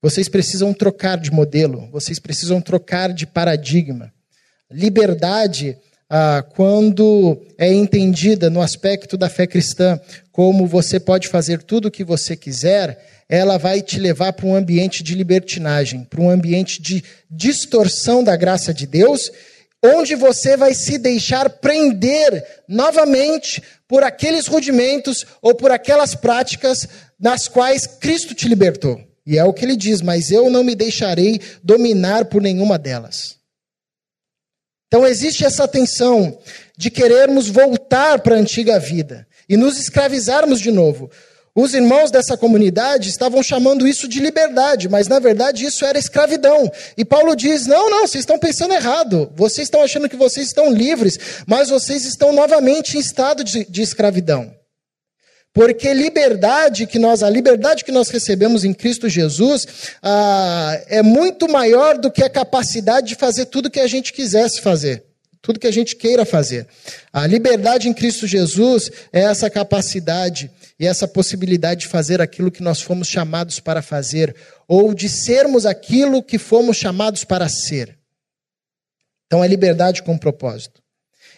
Vocês 0.00 0.28
precisam 0.28 0.72
trocar 0.72 1.18
de 1.18 1.30
modelo, 1.30 1.88
vocês 1.90 2.18
precisam 2.18 2.60
trocar 2.60 3.12
de 3.12 3.26
paradigma. 3.26 4.12
Liberdade, 4.70 5.76
ah, 6.08 6.44
quando 6.54 7.40
é 7.56 7.72
entendida 7.72 8.48
no 8.48 8.62
aspecto 8.62 9.16
da 9.16 9.28
fé 9.28 9.46
cristã 9.46 10.00
como 10.30 10.66
você 10.66 11.00
pode 11.00 11.26
fazer 11.26 11.62
tudo 11.62 11.88
o 11.88 11.90
que 11.90 12.04
você 12.04 12.36
quiser, 12.36 13.17
ela 13.28 13.58
vai 13.58 13.82
te 13.82 13.98
levar 13.98 14.32
para 14.32 14.46
um 14.46 14.54
ambiente 14.54 15.02
de 15.02 15.14
libertinagem, 15.14 16.04
para 16.04 16.20
um 16.20 16.30
ambiente 16.30 16.80
de 16.80 17.04
distorção 17.30 18.24
da 18.24 18.34
graça 18.34 18.72
de 18.72 18.86
Deus, 18.86 19.30
onde 19.84 20.14
você 20.14 20.56
vai 20.56 20.72
se 20.74 20.98
deixar 20.98 21.50
prender 21.50 22.44
novamente 22.66 23.62
por 23.86 24.02
aqueles 24.02 24.46
rudimentos 24.46 25.26
ou 25.42 25.54
por 25.54 25.70
aquelas 25.70 26.14
práticas 26.14 26.88
nas 27.20 27.46
quais 27.48 27.86
Cristo 27.86 28.34
te 28.34 28.48
libertou. 28.48 29.00
E 29.26 29.36
é 29.36 29.44
o 29.44 29.52
que 29.52 29.64
ele 29.64 29.76
diz: 29.76 30.00
Mas 30.00 30.30
eu 30.30 30.48
não 30.48 30.64
me 30.64 30.74
deixarei 30.74 31.40
dominar 31.62 32.24
por 32.24 32.40
nenhuma 32.40 32.78
delas. 32.78 33.36
Então 34.86 35.06
existe 35.06 35.44
essa 35.44 35.68
tensão 35.68 36.38
de 36.76 36.90
querermos 36.90 37.48
voltar 37.48 38.20
para 38.20 38.36
a 38.36 38.38
antiga 38.38 38.78
vida 38.78 39.28
e 39.46 39.56
nos 39.56 39.78
escravizarmos 39.78 40.60
de 40.60 40.70
novo. 40.70 41.10
Os 41.60 41.74
irmãos 41.74 42.12
dessa 42.12 42.36
comunidade 42.36 43.08
estavam 43.08 43.42
chamando 43.42 43.84
isso 43.84 44.06
de 44.06 44.20
liberdade, 44.20 44.88
mas 44.88 45.08
na 45.08 45.18
verdade 45.18 45.64
isso 45.64 45.84
era 45.84 45.98
escravidão. 45.98 46.70
E 46.96 47.04
Paulo 47.04 47.34
diz: 47.34 47.66
não, 47.66 47.90
não, 47.90 48.06
vocês 48.06 48.22
estão 48.22 48.38
pensando 48.38 48.74
errado. 48.74 49.32
Vocês 49.34 49.66
estão 49.66 49.82
achando 49.82 50.08
que 50.08 50.14
vocês 50.14 50.46
estão 50.46 50.72
livres, 50.72 51.18
mas 51.48 51.68
vocês 51.68 52.04
estão 52.04 52.32
novamente 52.32 52.96
em 52.96 53.00
estado 53.00 53.42
de, 53.42 53.64
de 53.64 53.82
escravidão. 53.82 54.54
Porque 55.52 55.92
liberdade 55.92 56.86
que 56.86 56.96
nós, 56.96 57.24
a 57.24 57.28
liberdade 57.28 57.84
que 57.84 57.90
nós 57.90 58.08
recebemos 58.08 58.62
em 58.62 58.72
Cristo 58.72 59.08
Jesus 59.08 59.66
ah, 60.00 60.80
é 60.86 61.02
muito 61.02 61.48
maior 61.48 61.98
do 61.98 62.08
que 62.08 62.22
a 62.22 62.30
capacidade 62.30 63.08
de 63.08 63.14
fazer 63.16 63.46
tudo 63.46 63.68
que 63.68 63.80
a 63.80 63.88
gente 63.88 64.12
quisesse 64.12 64.60
fazer 64.60 65.07
tudo 65.48 65.58
que 65.58 65.66
a 65.66 65.72
gente 65.72 65.96
queira 65.96 66.26
fazer. 66.26 66.66
A 67.10 67.26
liberdade 67.26 67.88
em 67.88 67.94
Cristo 67.94 68.26
Jesus 68.26 68.90
é 69.10 69.22
essa 69.22 69.48
capacidade 69.48 70.50
e 70.78 70.86
essa 70.86 71.08
possibilidade 71.08 71.80
de 71.80 71.86
fazer 71.86 72.20
aquilo 72.20 72.50
que 72.50 72.62
nós 72.62 72.82
fomos 72.82 73.08
chamados 73.08 73.58
para 73.58 73.80
fazer, 73.80 74.36
ou 74.68 74.92
de 74.92 75.08
sermos 75.08 75.64
aquilo 75.64 76.22
que 76.22 76.36
fomos 76.36 76.76
chamados 76.76 77.24
para 77.24 77.48
ser. 77.48 77.96
Então 79.24 79.42
é 79.42 79.48
liberdade 79.48 80.02
com 80.02 80.18
propósito. 80.18 80.82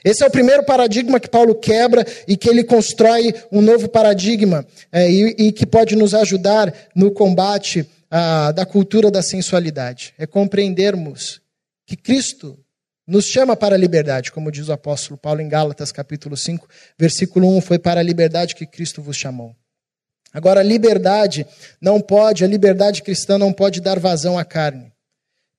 Esse 0.05 0.25
é 0.25 0.27
o 0.27 0.31
primeiro 0.31 0.65
paradigma 0.65 1.21
que 1.21 1.29
Paulo 1.29 1.55
quebra 1.55 2.05
e 2.27 2.37
que 2.37 2.51
ele 2.51 2.65
constrói 2.65 3.33
um 3.53 3.63
novo 3.63 3.89
paradigma 3.89 4.67
é, 4.91 5.09
e, 5.09 5.37
e, 5.39 5.53
que 5.53 5.65
pode 5.65 5.95
nos 5.95 6.15
ajudar 6.15 6.75
no 6.97 7.13
combate 7.13 7.89
ah, 8.11 8.51
da 8.51 8.67
cultura 8.67 9.09
da 9.09 9.23
sensualidade. 9.23 10.15
É 10.19 10.27
compreendermos 10.27 11.41
que 11.87 11.97
Cristo 11.97 12.59
nos 13.11 13.27
chama 13.27 13.57
para 13.57 13.75
a 13.75 13.79
liberdade, 13.79 14.31
como 14.31 14.53
diz 14.53 14.69
o 14.69 14.73
apóstolo 14.73 15.19
Paulo 15.19 15.41
em 15.41 15.49
Gálatas, 15.49 15.91
capítulo 15.91 16.37
5, 16.37 16.69
versículo 16.97 17.49
1, 17.57 17.61
foi 17.61 17.77
para 17.77 17.99
a 17.99 18.05
liberdade 18.05 18.55
que 18.55 18.65
Cristo 18.65 19.03
vos 19.03 19.17
chamou. 19.17 19.57
Agora, 20.33 20.61
a 20.61 20.63
liberdade 20.63 21.45
não 21.81 22.01
pode, 22.01 22.45
a 22.45 22.47
liberdade 22.47 23.03
cristã 23.03 23.37
não 23.37 23.53
pode 23.53 23.81
dar 23.81 23.99
vazão 23.99 24.39
à 24.39 24.45
carne. 24.45 24.93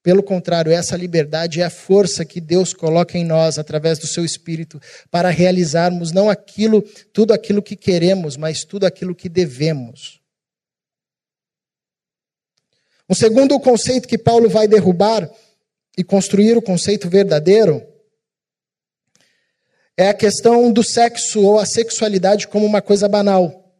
Pelo 0.01 0.23
contrário, 0.23 0.71
essa 0.71 0.95
liberdade 0.95 1.59
é 1.59 1.65
a 1.65 1.69
força 1.69 2.23
que 2.23 2.39
Deus 2.39 2.73
coloca 2.73 3.17
em 3.17 3.25
nós 3.25 3.59
através 3.59 3.99
do 3.99 4.07
seu 4.07 4.23
espírito 4.23 4.81
para 5.11 5.29
realizarmos 5.29 6.13
não 6.13 6.29
aquilo, 6.29 6.81
tudo 7.11 7.33
aquilo 7.33 7.61
que 7.61 7.75
queremos, 7.75 8.37
mas 8.37 8.63
tudo 8.63 8.85
aquilo 8.85 9.13
que 9.13 9.27
devemos. 9.27 10.21
Um 13.09 13.13
segundo 13.13 13.59
conceito 13.59 14.07
que 14.07 14.17
Paulo 14.17 14.49
vai 14.49 14.69
derrubar 14.69 15.29
e 15.97 16.03
construir 16.03 16.57
o 16.57 16.61
conceito 16.61 17.09
verdadeiro 17.09 17.85
é 19.97 20.09
a 20.09 20.13
questão 20.13 20.71
do 20.71 20.83
sexo 20.83 21.41
ou 21.41 21.59
a 21.59 21.65
sexualidade 21.65 22.47
como 22.47 22.65
uma 22.65 22.81
coisa 22.81 23.07
banal. 23.07 23.73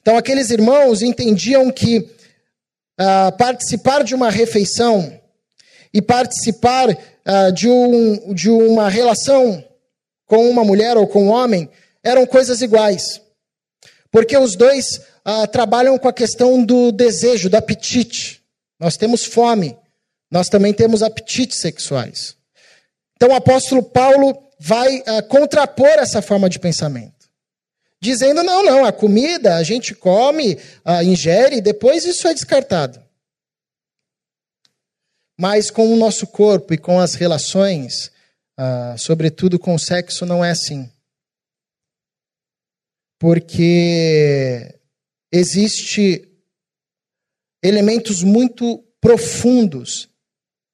Então, 0.00 0.16
aqueles 0.16 0.50
irmãos 0.50 1.02
entendiam 1.02 1.70
que 1.70 1.98
uh, 1.98 3.36
participar 3.36 4.02
de 4.02 4.14
uma 4.14 4.30
refeição 4.30 5.20
e 5.92 6.00
participar 6.00 6.90
uh, 6.90 7.52
de, 7.52 7.68
um, 7.68 8.34
de 8.34 8.50
uma 8.50 8.88
relação 8.88 9.64
com 10.26 10.48
uma 10.48 10.64
mulher 10.64 10.96
ou 10.96 11.06
com 11.06 11.24
um 11.24 11.30
homem 11.30 11.68
eram 12.02 12.26
coisas 12.26 12.62
iguais. 12.62 13.20
Porque 14.10 14.36
os 14.36 14.56
dois 14.56 14.96
uh, 14.96 15.46
trabalham 15.52 15.98
com 15.98 16.08
a 16.08 16.12
questão 16.12 16.64
do 16.64 16.90
desejo, 16.90 17.50
do 17.50 17.56
apetite. 17.56 18.42
Nós 18.80 18.96
temos 18.96 19.24
fome, 19.24 19.76
nós 20.30 20.48
também 20.48 20.74
temos 20.74 21.02
apetites 21.02 21.58
sexuais. 21.58 22.36
Então 23.16 23.30
o 23.30 23.34
apóstolo 23.34 23.82
Paulo 23.82 24.36
vai 24.58 24.98
uh, 25.00 25.22
contrapor 25.28 25.88
essa 25.98 26.20
forma 26.20 26.48
de 26.48 26.58
pensamento. 26.58 27.28
Dizendo, 28.00 28.42
não, 28.42 28.62
não, 28.62 28.84
a 28.84 28.92
comida 28.92 29.56
a 29.56 29.62
gente 29.62 29.94
come, 29.94 30.54
uh, 30.54 31.02
ingere, 31.02 31.60
depois 31.60 32.04
isso 32.04 32.28
é 32.28 32.34
descartado. 32.34 33.02
Mas 35.38 35.70
com 35.70 35.92
o 35.92 35.96
nosso 35.96 36.26
corpo 36.26 36.74
e 36.74 36.78
com 36.78 37.00
as 37.00 37.14
relações, 37.14 38.10
uh, 38.58 38.96
sobretudo 38.96 39.58
com 39.58 39.74
o 39.74 39.78
sexo, 39.78 40.26
não 40.26 40.44
é 40.44 40.50
assim. 40.50 40.90
Porque 43.18 44.78
existe 45.32 46.28
elementos 47.62 48.22
muito 48.22 48.78
profundos 49.00 50.07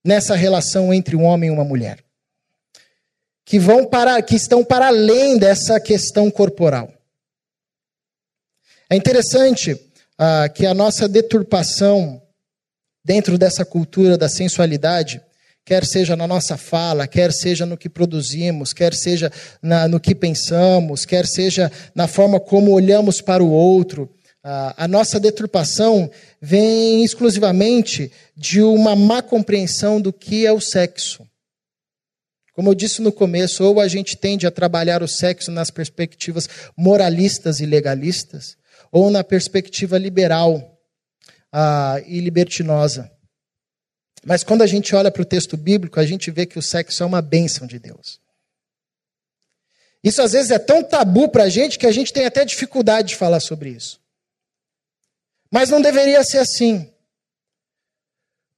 nessa 0.05 0.37
relação 0.37 0.93
entre 0.93 1.17
um 1.17 1.25
homem 1.25 1.49
e 1.49 1.53
uma 1.53 1.65
mulher, 1.65 1.99
que 3.45 3.59
vão 3.59 3.87
para 3.87 4.21
que 4.23 4.35
estão 4.35 4.65
para 4.65 4.89
além 4.89 5.39
dessa 5.39 5.81
questão 5.81 6.31
corporal. 6.31 6.93
É 8.91 8.97
interessante 8.97 9.73
uh, 9.73 10.53
que 10.55 10.67
a 10.67 10.75
nossa 10.75 11.09
deturpação 11.09 12.23
dentro 13.05 13.37
dessa 13.37 13.65
cultura 13.65 14.17
da 14.17 14.29
sensualidade, 14.29 15.21
quer 15.65 15.85
seja 15.85 16.17
na 16.17 16.27
nossa 16.27 16.57
fala, 16.57 17.07
quer 17.07 17.33
seja 17.33 17.67
no 17.67 17.77
que 17.77 17.89
produzimos, 17.89 18.73
quer 18.73 18.95
seja 18.95 19.31
na, 19.61 19.87
no 19.87 20.01
que 20.01 20.15
pensamos, 20.15 21.05
quer 21.05 21.27
seja 21.27 21.71
na 21.95 22.09
forma 22.09 22.41
como 22.41 22.73
olhamos 22.73 23.21
para 23.21 23.45
o 23.45 23.51
outro. 23.51 24.11
A 24.47 24.87
nossa 24.87 25.19
deturpação 25.19 26.11
vem 26.39 27.03
exclusivamente 27.03 28.13
de 28.37 28.61
uma 28.61 28.95
má 28.95 29.23
compreensão 29.23 29.99
do 29.99 30.13
que 30.13 30.45
é 30.45 30.53
o 30.53 30.61
sexo. 30.61 31.27
Como 32.53 32.69
eu 32.69 32.75
disse 32.75 33.01
no 33.01 33.11
começo, 33.11 33.65
ou 33.65 33.81
a 33.81 33.89
gente 33.89 34.19
tende 34.19 34.47
a 34.47 34.51
trabalhar 34.51 35.03
o 35.03 35.09
sexo 35.09 35.51
nas 35.51 35.71
perspectivas 35.71 36.47
moralistas 36.77 37.59
e 37.59 37.67
legalistas, 37.67 38.55
ou 38.93 39.11
na 39.11 39.25
perspectiva 39.25 39.97
liberal 39.97 40.79
ah, 41.51 41.97
e 42.07 42.21
libertinosa. 42.21 43.11
Mas 44.27 44.45
quando 44.45 44.61
a 44.61 44.67
gente 44.67 44.95
olha 44.95 45.11
para 45.11 45.23
o 45.23 45.27
texto 45.27 45.57
bíblico, 45.57 45.99
a 45.99 46.05
gente 46.05 46.31
vê 46.31 46.45
que 46.45 46.59
o 46.59 46.63
sexo 46.63 47.03
é 47.03 47.07
uma 47.07 47.23
bênção 47.23 47.67
de 47.67 47.79
Deus. 47.79 48.21
Isso 50.03 50.21
às 50.21 50.33
vezes 50.33 50.51
é 50.51 50.59
tão 50.59 50.85
tabu 50.85 51.31
para 51.31 51.45
a 51.45 51.49
gente 51.49 51.79
que 51.79 51.87
a 51.87 51.93
gente 51.93 52.13
tem 52.13 52.27
até 52.27 52.45
dificuldade 52.45 53.09
de 53.09 53.17
falar 53.17 53.41
sobre 53.41 53.71
isso. 53.71 54.04
Mas 55.55 55.71
não 55.71 55.81
deveria 55.81 56.25
ser 56.25 56.39
assim. 56.39 56.93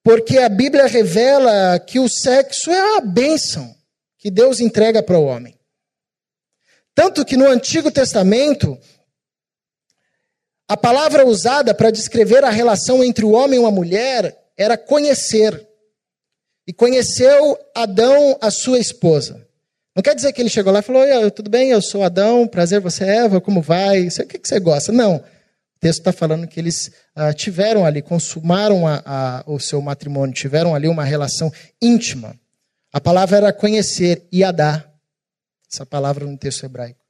Porque 0.02 0.38
a 0.38 0.48
Bíblia 0.48 0.86
revela 0.86 1.78
que 1.78 1.98
o 1.98 2.08
sexo 2.08 2.70
é 2.70 2.96
a 2.96 3.02
bênção 3.02 3.76
que 4.16 4.30
Deus 4.30 4.60
entrega 4.60 5.02
para 5.02 5.18
o 5.18 5.26
homem. 5.26 5.60
Tanto 6.94 7.22
que 7.22 7.36
no 7.36 7.46
Antigo 7.46 7.90
Testamento, 7.90 8.78
a 10.66 10.74
palavra 10.74 11.26
usada 11.26 11.74
para 11.74 11.90
descrever 11.90 12.42
a 12.44 12.48
relação 12.48 13.04
entre 13.04 13.26
o 13.26 13.32
homem 13.32 13.58
e 13.58 13.60
uma 13.60 13.70
mulher 13.70 14.34
era 14.56 14.78
conhecer. 14.78 15.68
E 16.66 16.72
conheceu 16.72 17.58
Adão, 17.74 18.38
a 18.40 18.50
sua 18.50 18.78
esposa. 18.78 19.46
Não 19.94 20.02
quer 20.02 20.14
dizer 20.14 20.32
que 20.32 20.40
ele 20.40 20.48
chegou 20.48 20.72
lá 20.72 20.78
e 20.78 20.82
falou: 20.82 21.30
tudo 21.30 21.50
bem, 21.50 21.72
eu 21.72 21.82
sou 21.82 22.02
Adão, 22.02 22.48
prazer, 22.48 22.80
você 22.80 23.04
é 23.04 23.16
Eva, 23.16 23.38
como 23.38 23.60
vai? 23.60 24.08
O 24.08 24.26
que, 24.26 24.38
que 24.38 24.48
você 24.48 24.58
gosta? 24.58 24.90
Não. 24.92 25.22
O 25.76 25.80
texto 25.80 26.00
está 26.00 26.12
falando 26.12 26.46
que 26.46 26.58
eles 26.58 26.90
ah, 27.14 27.32
tiveram 27.32 27.84
ali, 27.84 28.02
consumaram 28.02 28.86
a, 28.86 29.02
a, 29.04 29.44
o 29.46 29.58
seu 29.60 29.80
matrimônio, 29.80 30.34
tiveram 30.34 30.74
ali 30.74 30.88
uma 30.88 31.04
relação 31.04 31.52
íntima. 31.80 32.34
A 32.92 33.00
palavra 33.00 33.36
era 33.36 33.52
conhecer, 33.52 34.26
iadá. 34.32 34.84
Essa 35.70 35.84
palavra 35.84 36.24
no 36.24 36.36
texto 36.36 36.64
hebraico 36.64 37.05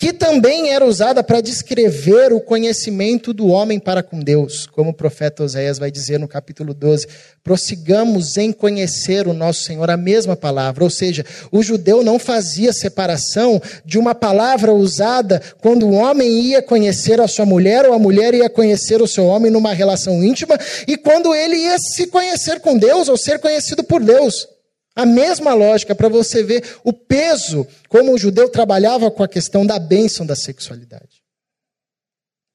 que 0.00 0.14
também 0.14 0.72
era 0.72 0.82
usada 0.82 1.22
para 1.22 1.42
descrever 1.42 2.32
o 2.32 2.40
conhecimento 2.40 3.34
do 3.34 3.48
homem 3.48 3.78
para 3.78 4.02
com 4.02 4.18
Deus, 4.18 4.64
como 4.64 4.88
o 4.88 4.94
profeta 4.94 5.44
Oséias 5.44 5.78
vai 5.78 5.90
dizer 5.90 6.18
no 6.18 6.26
capítulo 6.26 6.72
12. 6.72 7.06
Prossigamos 7.44 8.38
em 8.38 8.50
conhecer 8.50 9.28
o 9.28 9.34
nosso 9.34 9.62
Senhor, 9.62 9.90
a 9.90 9.98
mesma 9.98 10.34
palavra. 10.34 10.82
Ou 10.82 10.88
seja, 10.88 11.22
o 11.52 11.62
judeu 11.62 12.02
não 12.02 12.18
fazia 12.18 12.72
separação 12.72 13.60
de 13.84 13.98
uma 13.98 14.14
palavra 14.14 14.72
usada 14.72 15.42
quando 15.60 15.86
o 15.86 15.92
homem 15.92 16.46
ia 16.46 16.62
conhecer 16.62 17.20
a 17.20 17.28
sua 17.28 17.44
mulher 17.44 17.84
ou 17.84 17.92
a 17.92 17.98
mulher 17.98 18.32
ia 18.32 18.48
conhecer 18.48 19.02
o 19.02 19.06
seu 19.06 19.26
homem 19.26 19.50
numa 19.50 19.74
relação 19.74 20.24
íntima 20.24 20.58
e 20.88 20.96
quando 20.96 21.34
ele 21.34 21.56
ia 21.56 21.76
se 21.78 22.06
conhecer 22.06 22.60
com 22.60 22.78
Deus 22.78 23.06
ou 23.10 23.18
ser 23.18 23.38
conhecido 23.38 23.84
por 23.84 24.02
Deus. 24.02 24.48
A 24.94 25.06
mesma 25.06 25.54
lógica 25.54 25.94
para 25.94 26.08
você 26.08 26.42
ver 26.42 26.78
o 26.84 26.92
peso 26.92 27.66
como 27.88 28.12
o 28.12 28.18
judeu 28.18 28.48
trabalhava 28.48 29.10
com 29.10 29.22
a 29.22 29.28
questão 29.28 29.64
da 29.64 29.78
bênção 29.78 30.26
da 30.26 30.34
sexualidade. 30.34 31.22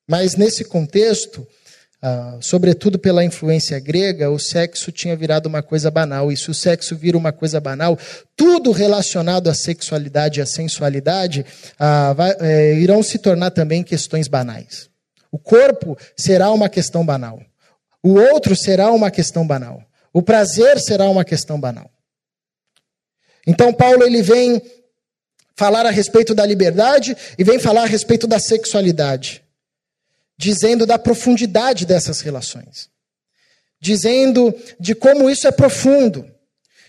Mas 0.07 0.35
nesse 0.35 0.63
contexto, 0.63 1.47
ah, 2.01 2.37
sobretudo 2.39 2.99
pela 2.99 3.23
influência 3.23 3.79
grega, 3.79 4.29
o 4.29 4.37
sexo 4.37 4.91
tinha 4.91 5.15
virado 5.15 5.47
uma 5.47 5.63
coisa 5.63 5.89
banal. 5.89 6.31
E 6.31 6.37
se 6.37 6.51
o 6.51 6.53
sexo 6.53 6.95
vira 6.95 7.17
uma 7.17 7.31
coisa 7.31 7.59
banal, 7.59 7.97
tudo 8.35 8.71
relacionado 8.71 9.49
à 9.49 9.55
sexualidade 9.55 10.39
e 10.39 10.43
à 10.43 10.45
sensualidade 10.45 11.43
ah, 11.79 12.13
vai, 12.13 12.35
é, 12.39 12.75
irão 12.75 13.01
se 13.01 13.17
tornar 13.17 13.49
também 13.49 13.81
questões 13.81 14.27
banais. 14.27 14.87
O 15.31 15.39
corpo 15.39 15.97
será 16.15 16.51
uma 16.51 16.69
questão 16.69 17.03
banal. 17.03 17.41
O 18.03 18.13
outro 18.19 18.55
será 18.55 18.91
uma 18.91 19.09
questão 19.09 19.47
banal. 19.47 19.81
O 20.13 20.21
prazer 20.21 20.79
será 20.79 21.09
uma 21.09 21.25
questão 21.25 21.59
banal. 21.59 21.89
Então 23.45 23.73
Paulo 23.73 24.03
ele 24.03 24.21
vem 24.21 24.61
falar 25.55 25.85
a 25.85 25.91
respeito 25.91 26.33
da 26.35 26.45
liberdade 26.45 27.15
e 27.37 27.43
vem 27.43 27.59
falar 27.59 27.83
a 27.83 27.87
respeito 27.87 28.27
da 28.27 28.39
sexualidade, 28.39 29.43
dizendo 30.37 30.85
da 30.85 30.99
profundidade 30.99 31.85
dessas 31.85 32.21
relações. 32.21 32.89
Dizendo 33.79 34.53
de 34.79 34.95
como 34.95 35.29
isso 35.29 35.47
é 35.47 35.51
profundo, 35.51 36.25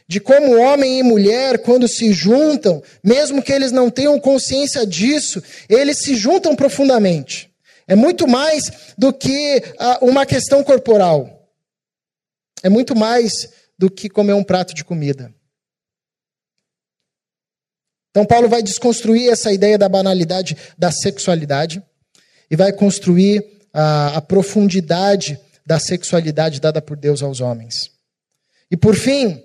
de 0.08 0.20
como 0.20 0.56
homem 0.56 1.00
e 1.00 1.02
mulher, 1.02 1.58
quando 1.58 1.88
se 1.88 2.12
juntam, 2.12 2.82
mesmo 3.02 3.42
que 3.42 3.52
eles 3.52 3.72
não 3.72 3.90
tenham 3.90 4.18
consciência 4.20 4.86
disso, 4.86 5.42
eles 5.68 5.98
se 5.98 6.14
juntam 6.14 6.54
profundamente. 6.54 7.50
É 7.88 7.94
muito 7.94 8.26
mais 8.26 8.94
do 8.96 9.12
que 9.12 9.62
ah, 9.78 9.98
uma 10.00 10.24
questão 10.24 10.62
corporal. 10.62 11.48
É 12.62 12.68
muito 12.68 12.96
mais 12.96 13.48
do 13.78 13.90
que 13.90 14.08
comer 14.08 14.32
um 14.32 14.44
prato 14.44 14.74
de 14.74 14.84
comida. 14.84 15.32
Então, 18.16 18.24
Paulo 18.24 18.48
vai 18.48 18.62
desconstruir 18.62 19.30
essa 19.30 19.52
ideia 19.52 19.76
da 19.76 19.90
banalidade 19.90 20.56
da 20.78 20.90
sexualidade 20.90 21.82
e 22.50 22.56
vai 22.56 22.72
construir 22.72 23.44
a, 23.74 24.16
a 24.16 24.22
profundidade 24.22 25.38
da 25.66 25.78
sexualidade 25.78 26.58
dada 26.58 26.80
por 26.80 26.96
Deus 26.96 27.22
aos 27.22 27.42
homens. 27.42 27.90
E 28.70 28.76
por 28.76 28.96
fim, 28.96 29.44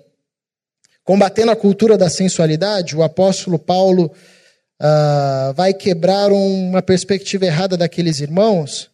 combatendo 1.04 1.52
a 1.52 1.56
cultura 1.56 1.98
da 1.98 2.08
sensualidade, 2.08 2.96
o 2.96 3.02
apóstolo 3.02 3.58
Paulo 3.58 4.06
uh, 4.80 5.52
vai 5.52 5.74
quebrar 5.74 6.32
uma 6.32 6.80
perspectiva 6.80 7.44
errada 7.44 7.76
daqueles 7.76 8.20
irmãos, 8.20 8.90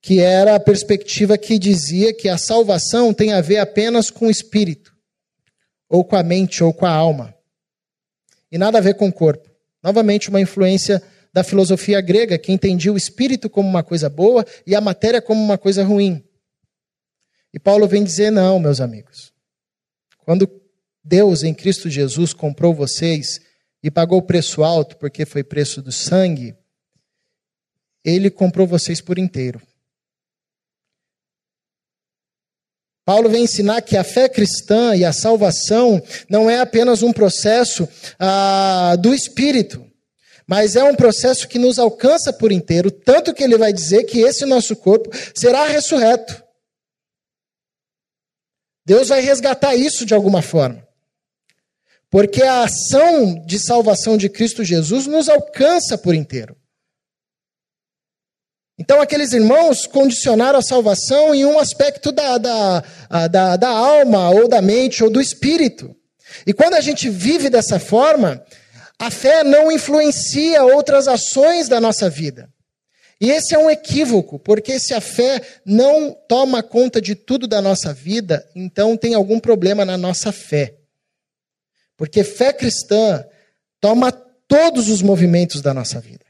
que 0.00 0.20
era 0.20 0.54
a 0.54 0.60
perspectiva 0.60 1.36
que 1.36 1.58
dizia 1.58 2.14
que 2.14 2.28
a 2.28 2.38
salvação 2.38 3.12
tem 3.12 3.32
a 3.32 3.40
ver 3.40 3.58
apenas 3.58 4.10
com 4.10 4.28
o 4.28 4.30
espírito. 4.30 4.92
ou 5.88 6.04
com 6.04 6.14
a 6.14 6.22
mente, 6.22 6.62
ou 6.62 6.72
com 6.72 6.86
a 6.86 6.90
alma. 6.92 7.34
E 8.52 8.58
nada 8.58 8.76
a 8.76 8.80
ver 8.82 8.94
com 8.94 9.08
o 9.08 9.12
corpo. 9.12 9.50
Novamente, 9.82 10.28
uma 10.28 10.40
influência 10.40 11.02
da 11.32 11.42
filosofia 11.42 12.00
grega, 12.02 12.38
que 12.38 12.52
entendia 12.52 12.92
o 12.92 12.96
espírito 12.96 13.48
como 13.48 13.66
uma 13.66 13.82
coisa 13.82 14.10
boa 14.10 14.44
e 14.66 14.76
a 14.76 14.80
matéria 14.80 15.22
como 15.22 15.42
uma 15.42 15.56
coisa 15.56 15.82
ruim. 15.82 16.22
E 17.52 17.58
Paulo 17.58 17.88
vem 17.88 18.04
dizer: 18.04 18.30
não, 18.30 18.60
meus 18.60 18.80
amigos. 18.80 19.32
Quando 20.18 20.48
Deus, 21.02 21.42
em 21.42 21.54
Cristo 21.54 21.88
Jesus, 21.88 22.32
comprou 22.34 22.74
vocês 22.74 23.40
e 23.82 23.90
pagou 23.90 24.22
preço 24.22 24.62
alto, 24.62 24.96
porque 24.98 25.24
foi 25.24 25.42
preço 25.42 25.82
do 25.82 25.90
sangue, 25.90 26.54
ele 28.04 28.30
comprou 28.30 28.66
vocês 28.66 29.00
por 29.00 29.18
inteiro. 29.18 29.60
Paulo 33.04 33.28
vem 33.28 33.44
ensinar 33.44 33.82
que 33.82 33.96
a 33.96 34.04
fé 34.04 34.28
cristã 34.28 34.94
e 34.94 35.04
a 35.04 35.12
salvação 35.12 36.00
não 36.28 36.48
é 36.48 36.60
apenas 36.60 37.02
um 37.02 37.12
processo 37.12 37.88
ah, 38.18 38.96
do 39.00 39.12
espírito, 39.12 39.84
mas 40.46 40.76
é 40.76 40.84
um 40.84 40.94
processo 40.94 41.48
que 41.48 41.58
nos 41.58 41.78
alcança 41.78 42.32
por 42.32 42.52
inteiro, 42.52 42.90
tanto 42.90 43.34
que 43.34 43.42
ele 43.42 43.58
vai 43.58 43.72
dizer 43.72 44.04
que 44.04 44.20
esse 44.20 44.44
nosso 44.44 44.76
corpo 44.76 45.10
será 45.34 45.66
ressurreto. 45.66 46.42
Deus 48.84 49.08
vai 49.08 49.20
resgatar 49.20 49.74
isso 49.74 50.04
de 50.04 50.14
alguma 50.14 50.42
forma. 50.42 50.86
Porque 52.10 52.42
a 52.42 52.64
ação 52.64 53.42
de 53.46 53.58
salvação 53.58 54.16
de 54.16 54.28
Cristo 54.28 54.62
Jesus 54.62 55.06
nos 55.06 55.28
alcança 55.28 55.96
por 55.96 56.14
inteiro. 56.14 56.56
Então, 58.78 59.00
aqueles 59.00 59.32
irmãos 59.32 59.86
condicionaram 59.86 60.58
a 60.58 60.62
salvação 60.62 61.34
em 61.34 61.44
um 61.44 61.58
aspecto 61.58 62.10
da, 62.10 62.38
da, 62.38 62.84
da, 63.30 63.56
da 63.56 63.68
alma, 63.68 64.30
ou 64.30 64.48
da 64.48 64.62
mente, 64.62 65.04
ou 65.04 65.10
do 65.10 65.20
espírito. 65.20 65.94
E 66.46 66.52
quando 66.52 66.74
a 66.74 66.80
gente 66.80 67.08
vive 67.08 67.50
dessa 67.50 67.78
forma, 67.78 68.42
a 68.98 69.10
fé 69.10 69.44
não 69.44 69.70
influencia 69.70 70.64
outras 70.64 71.06
ações 71.06 71.68
da 71.68 71.80
nossa 71.80 72.08
vida. 72.08 72.48
E 73.20 73.30
esse 73.30 73.54
é 73.54 73.58
um 73.58 73.70
equívoco, 73.70 74.38
porque 74.38 74.80
se 74.80 74.94
a 74.94 75.00
fé 75.00 75.40
não 75.64 76.12
toma 76.28 76.60
conta 76.62 77.00
de 77.00 77.14
tudo 77.14 77.46
da 77.46 77.62
nossa 77.62 77.92
vida, 77.92 78.44
então 78.52 78.96
tem 78.96 79.14
algum 79.14 79.38
problema 79.38 79.84
na 79.84 79.96
nossa 79.96 80.32
fé. 80.32 80.74
Porque 81.96 82.24
fé 82.24 82.52
cristã 82.52 83.24
toma 83.80 84.10
todos 84.10 84.88
os 84.88 85.02
movimentos 85.02 85.60
da 85.60 85.72
nossa 85.72 86.00
vida. 86.00 86.24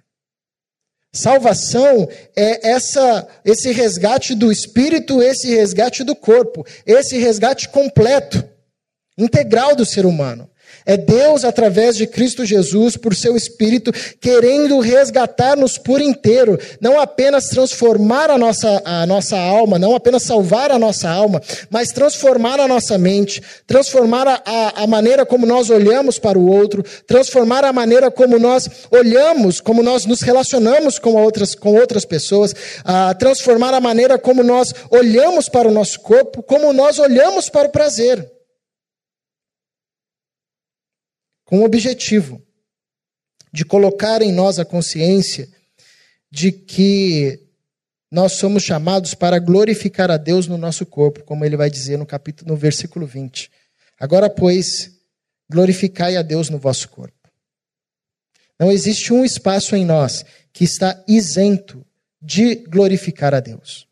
Salvação 1.15 2.09
é 2.35 2.71
essa, 2.71 3.29
esse 3.45 3.71
resgate 3.71 4.35
do 4.35 4.51
espírito, 4.51 5.23
esse 5.23 5.55
resgate 5.55 6.03
do 6.03 6.17
corpo, 6.17 6.65
esse 6.87 7.19
resgate 7.19 7.69
completo, 7.69 8.43
integral 9.19 9.77
do 9.77 9.85
ser 9.85 10.07
humano. 10.07 10.49
É 10.85 10.97
Deus, 10.97 11.45
através 11.45 11.97
de 11.97 12.07
Cristo 12.07 12.45
Jesus, 12.45 12.97
por 12.97 13.15
seu 13.15 13.37
Espírito, 13.37 13.93
querendo 14.21 14.81
resgatar-nos 14.81 15.79
por 15.79 16.01
inteiro, 16.01 16.59
não 16.81 17.01
apenas 17.01 17.49
transformar 17.49 18.31
a 18.31 18.39
nossa, 18.39 18.83
a 18.85 19.07
nossa 19.07 19.39
alma, 19.39 19.79
não 19.79 19.95
apenas 19.95 20.25
salvar 20.25 20.71
a 20.71 20.79
nossa 20.79 21.09
alma, 21.09 21.41
mas 21.71 21.93
transformar 21.93 22.59
a 22.59 22.67
nossa 22.67 22.99
mente, 22.99 23.43
transformar 23.67 24.27
a, 24.27 24.43
a, 24.45 24.83
a 24.83 24.87
maneira 24.87 25.25
como 25.25 25.47
nós 25.47 25.71
olhamos 25.71 26.19
para 26.19 26.39
o 26.39 26.49
outro, 26.49 26.85
transformar 27.07 27.65
a 27.65 27.73
maneira 27.73 28.11
como 28.11 28.39
nós 28.39 28.69
olhamos, 28.91 29.61
como 29.61 29.83
nós 29.83 30.05
nos 30.05 30.21
relacionamos 30.21 30.99
com 30.99 31.15
outras, 31.15 31.55
com 31.55 31.75
outras 31.75 32.05
pessoas, 32.05 32.55
a 32.85 33.15
transformar 33.15 33.75
a 33.75 33.81
maneira 33.81 34.19
como 34.19 34.43
nós 34.43 34.75
olhamos 34.91 35.49
para 35.49 35.69
o 35.69 35.73
nosso 35.73 36.01
corpo, 36.01 36.43
como 36.43 36.73
nós 36.73 36.99
olhamos 36.99 37.49
para 37.49 37.69
o 37.69 37.73
prazer. 37.73 38.42
Com 41.53 41.59
o 41.59 41.65
objetivo 41.65 42.43
de 43.53 43.63
colocar 43.63 44.23
em 44.23 44.33
nós 44.33 44.59
a 44.59 44.65
consciência 44.65 45.47
de 46.31 46.51
que 46.51 47.47
nós 48.11 48.33
somos 48.33 48.63
chamados 48.63 49.13
para 49.13 49.39
glorificar 49.39 50.11
a 50.11 50.17
Deus 50.17 50.47
no 50.47 50.57
nosso 50.57 50.87
corpo, 50.87 51.23
como 51.25 51.45
ele 51.45 51.55
vai 51.55 51.69
dizer 51.69 51.99
no 51.99 52.07
capítulo 52.07 52.51
no 52.51 52.57
versículo 52.57 53.07
20. 53.07 53.51
Agora, 54.01 54.31
pois, 54.31 54.93
glorificai 55.47 56.17
a 56.17 56.23
Deus 56.23 56.49
no 56.49 56.59
vosso 56.59 56.89
corpo. 56.89 57.29
Não 58.59 58.73
existe 58.73 59.13
um 59.13 59.23
espaço 59.23 59.77
em 59.77 59.85
nós 59.85 60.25
que 60.55 60.65
está 60.65 61.05
isento 61.07 61.85
de 62.19 62.55
glorificar 62.55 63.35
a 63.35 63.41
Deus. 63.41 63.87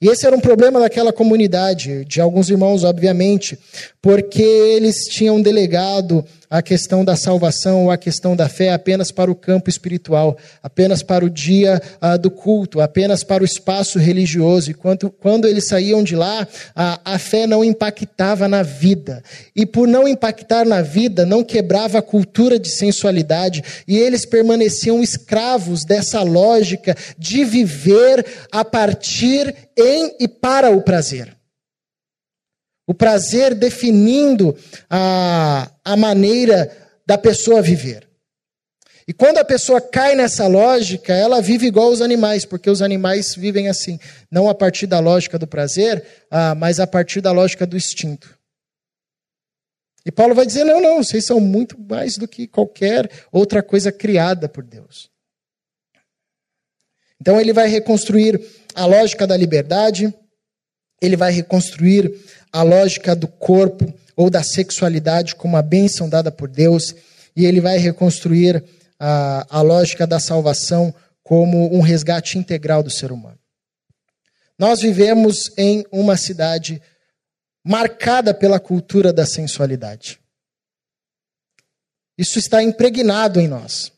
E 0.00 0.08
esse 0.08 0.26
era 0.26 0.34
um 0.36 0.40
problema 0.40 0.80
daquela 0.80 1.12
comunidade, 1.12 2.04
de 2.04 2.20
alguns 2.20 2.50
irmãos, 2.50 2.82
obviamente, 2.82 3.56
porque 4.04 4.42
eles 4.42 5.06
tinham 5.08 5.40
delegado 5.40 6.22
a 6.50 6.60
questão 6.60 7.02
da 7.02 7.16
salvação 7.16 7.84
ou 7.84 7.90
a 7.90 7.96
questão 7.96 8.36
da 8.36 8.50
fé 8.50 8.70
apenas 8.70 9.10
para 9.10 9.30
o 9.30 9.34
campo 9.34 9.70
espiritual, 9.70 10.36
apenas 10.62 11.02
para 11.02 11.24
o 11.24 11.30
dia 11.30 11.80
uh, 12.02 12.18
do 12.18 12.30
culto, 12.30 12.82
apenas 12.82 13.24
para 13.24 13.42
o 13.42 13.46
espaço 13.46 13.98
religioso. 13.98 14.70
E 14.70 14.74
quando, 14.74 15.08
quando 15.08 15.48
eles 15.48 15.66
saíam 15.66 16.04
de 16.04 16.14
lá, 16.14 16.46
a, 16.76 17.00
a 17.14 17.18
fé 17.18 17.46
não 17.46 17.64
impactava 17.64 18.46
na 18.46 18.62
vida. 18.62 19.22
E 19.56 19.64
por 19.64 19.88
não 19.88 20.06
impactar 20.06 20.66
na 20.66 20.82
vida, 20.82 21.24
não 21.24 21.42
quebrava 21.42 21.96
a 21.96 22.02
cultura 22.02 22.58
de 22.58 22.68
sensualidade. 22.68 23.64
E 23.88 23.96
eles 23.96 24.26
permaneciam 24.26 25.02
escravos 25.02 25.82
dessa 25.82 26.20
lógica 26.20 26.94
de 27.18 27.42
viver 27.42 28.22
a 28.52 28.62
partir 28.62 29.54
em 29.74 30.14
e 30.20 30.28
para 30.28 30.70
o 30.70 30.82
prazer. 30.82 31.33
O 32.86 32.94
prazer 32.94 33.54
definindo 33.54 34.56
a, 34.90 35.70
a 35.84 35.96
maneira 35.96 36.70
da 37.06 37.16
pessoa 37.16 37.62
viver. 37.62 38.06
E 39.06 39.12
quando 39.12 39.38
a 39.38 39.44
pessoa 39.44 39.80
cai 39.80 40.14
nessa 40.14 40.46
lógica, 40.46 41.12
ela 41.12 41.42
vive 41.42 41.66
igual 41.66 41.90
os 41.90 42.00
animais, 42.00 42.44
porque 42.44 42.70
os 42.70 42.80
animais 42.80 43.34
vivem 43.34 43.68
assim, 43.68 43.98
não 44.30 44.48
a 44.48 44.54
partir 44.54 44.86
da 44.86 44.98
lógica 44.98 45.38
do 45.38 45.46
prazer, 45.46 46.04
ah, 46.30 46.54
mas 46.54 46.80
a 46.80 46.86
partir 46.86 47.20
da 47.20 47.30
lógica 47.30 47.66
do 47.66 47.76
instinto. 47.76 48.38
E 50.06 50.12
Paulo 50.12 50.34
vai 50.34 50.46
dizer: 50.46 50.64
não, 50.64 50.80
não, 50.80 51.02
vocês 51.02 51.24
são 51.24 51.38
muito 51.40 51.78
mais 51.80 52.16
do 52.16 52.28
que 52.28 52.46
qualquer 52.46 53.10
outra 53.32 53.62
coisa 53.62 53.92
criada 53.92 54.48
por 54.48 54.64
Deus. 54.64 55.10
Então 57.20 57.40
ele 57.40 57.52
vai 57.52 57.68
reconstruir 57.68 58.40
a 58.74 58.86
lógica 58.86 59.26
da 59.26 59.36
liberdade, 59.36 60.12
ele 61.00 61.16
vai 61.16 61.32
reconstruir 61.32 62.12
a 62.54 62.62
lógica 62.62 63.16
do 63.16 63.26
corpo 63.26 63.92
ou 64.14 64.30
da 64.30 64.44
sexualidade 64.44 65.34
como 65.34 65.56
a 65.56 65.62
bênção 65.62 66.08
dada 66.08 66.30
por 66.30 66.48
Deus, 66.48 66.94
e 67.34 67.44
ele 67.44 67.60
vai 67.60 67.78
reconstruir 67.78 68.62
a, 68.96 69.44
a 69.58 69.60
lógica 69.60 70.06
da 70.06 70.20
salvação 70.20 70.94
como 71.20 71.74
um 71.74 71.80
resgate 71.80 72.38
integral 72.38 72.80
do 72.80 72.90
ser 72.90 73.10
humano. 73.10 73.36
Nós 74.56 74.82
vivemos 74.82 75.50
em 75.58 75.84
uma 75.90 76.16
cidade 76.16 76.80
marcada 77.64 78.32
pela 78.32 78.60
cultura 78.60 79.12
da 79.12 79.26
sensualidade. 79.26 80.20
Isso 82.16 82.38
está 82.38 82.62
impregnado 82.62 83.40
em 83.40 83.48
nós. 83.48 83.90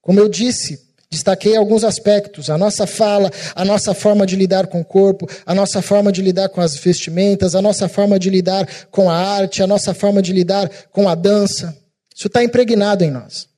Como 0.00 0.20
eu 0.20 0.28
disse, 0.28 0.85
Destaquei 1.10 1.56
alguns 1.56 1.84
aspectos: 1.84 2.50
a 2.50 2.58
nossa 2.58 2.86
fala, 2.86 3.30
a 3.54 3.64
nossa 3.64 3.94
forma 3.94 4.26
de 4.26 4.36
lidar 4.36 4.66
com 4.66 4.80
o 4.80 4.84
corpo, 4.84 5.26
a 5.44 5.54
nossa 5.54 5.80
forma 5.80 6.10
de 6.10 6.20
lidar 6.20 6.48
com 6.48 6.60
as 6.60 6.76
vestimentas, 6.76 7.54
a 7.54 7.62
nossa 7.62 7.88
forma 7.88 8.18
de 8.18 8.28
lidar 8.28 8.68
com 8.90 9.08
a 9.08 9.16
arte, 9.16 9.62
a 9.62 9.66
nossa 9.66 9.94
forma 9.94 10.20
de 10.20 10.32
lidar 10.32 10.68
com 10.90 11.08
a 11.08 11.14
dança. 11.14 11.76
Isso 12.14 12.26
está 12.26 12.42
impregnado 12.42 13.04
em 13.04 13.10
nós. 13.10 13.48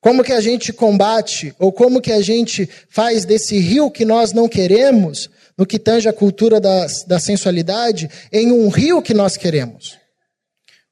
Como 0.00 0.22
que 0.22 0.32
a 0.32 0.40
gente 0.40 0.70
combate, 0.70 1.54
ou 1.58 1.72
como 1.72 2.00
que 2.00 2.12
a 2.12 2.20
gente 2.20 2.68
faz 2.90 3.24
desse 3.24 3.58
rio 3.58 3.90
que 3.90 4.04
nós 4.04 4.32
não 4.32 4.46
queremos, 4.46 5.30
no 5.56 5.64
que 5.64 5.78
tange 5.78 6.06
a 6.06 6.12
cultura 6.12 6.60
da, 6.60 6.86
da 7.06 7.18
sensualidade, 7.18 8.10
em 8.30 8.52
um 8.52 8.68
rio 8.68 9.00
que 9.00 9.14
nós 9.14 9.38
queremos? 9.38 9.96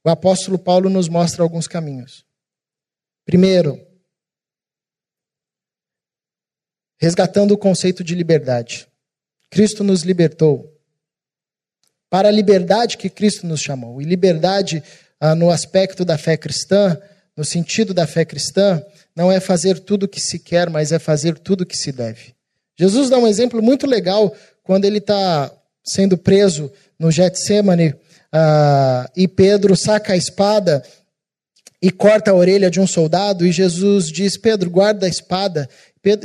O 0.02 0.08
apóstolo 0.08 0.58
Paulo 0.58 0.88
nos 0.88 1.10
mostra 1.10 1.42
alguns 1.42 1.68
caminhos. 1.68 2.24
Primeiro, 3.26 3.78
resgatando 7.02 7.50
o 7.50 7.58
conceito 7.58 8.04
de 8.04 8.14
liberdade. 8.14 8.86
Cristo 9.50 9.82
nos 9.82 10.02
libertou. 10.02 10.72
Para 12.08 12.28
a 12.28 12.30
liberdade 12.30 12.96
que 12.96 13.10
Cristo 13.10 13.44
nos 13.44 13.60
chamou. 13.60 14.00
E 14.00 14.04
liberdade, 14.04 14.80
ah, 15.18 15.34
no 15.34 15.50
aspecto 15.50 16.04
da 16.04 16.16
fé 16.16 16.36
cristã, 16.36 16.96
no 17.36 17.44
sentido 17.44 17.92
da 17.92 18.06
fé 18.06 18.24
cristã, 18.24 18.80
não 19.16 19.32
é 19.32 19.40
fazer 19.40 19.80
tudo 19.80 20.04
o 20.04 20.08
que 20.08 20.20
se 20.20 20.38
quer, 20.38 20.70
mas 20.70 20.92
é 20.92 20.98
fazer 21.00 21.36
tudo 21.40 21.62
o 21.62 21.66
que 21.66 21.76
se 21.76 21.90
deve. 21.90 22.36
Jesus 22.78 23.10
dá 23.10 23.18
um 23.18 23.26
exemplo 23.26 23.60
muito 23.60 23.84
legal 23.84 24.32
quando 24.62 24.84
ele 24.84 24.98
está 24.98 25.52
sendo 25.84 26.16
preso 26.16 26.70
no 26.96 27.10
Getsemane 27.10 27.96
ah, 28.32 29.10
e 29.16 29.26
Pedro 29.26 29.74
saca 29.76 30.12
a 30.12 30.16
espada 30.16 30.84
e 31.82 31.90
corta 31.90 32.30
a 32.30 32.34
orelha 32.34 32.70
de 32.70 32.78
um 32.78 32.86
soldado, 32.86 33.44
e 33.44 33.50
Jesus 33.50 34.06
diz: 34.06 34.36
Pedro, 34.36 34.70
guarda 34.70 35.04
a 35.04 35.08
espada. 35.08 35.68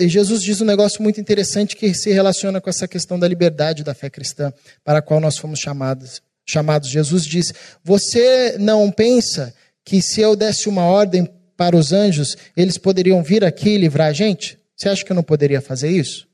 Jesus 0.08 0.42
diz 0.42 0.60
um 0.60 0.66
negócio 0.66 1.04
muito 1.04 1.22
interessante 1.22 1.76
que 1.76 1.94
se 1.94 2.12
relaciona 2.12 2.60
com 2.60 2.70
essa 2.70 2.88
questão 2.88 3.20
da 3.20 3.28
liberdade 3.28 3.84
da 3.84 3.94
fé 3.94 4.10
cristã, 4.10 4.52
para 4.84 5.00
a 5.00 5.02
qual 5.02 5.20
nós 5.20 5.38
fomos 5.38 5.60
chamados. 5.60 6.22
chamados. 6.46 6.90
Jesus 6.90 7.26
diz: 7.26 7.54
Você 7.84 8.58
não 8.58 8.92
pensa 8.92 9.54
que 9.86 10.02
se 10.02 10.20
eu 10.22 10.36
desse 10.36 10.68
uma 10.68 10.84
ordem 10.84 11.32
para 11.56 11.76
os 11.76 11.94
anjos, 11.94 12.36
eles 12.56 12.78
poderiam 12.78 13.22
vir 13.24 13.44
aqui 13.44 13.70
e 13.70 13.78
livrar 13.78 14.08
a 14.08 14.14
gente? 14.14 14.60
Você 14.76 14.90
acha 14.90 15.06
que 15.06 15.12
eu 15.12 15.16
não 15.16 15.24
poderia 15.24 15.62
fazer 15.62 15.90
isso? 15.90 16.28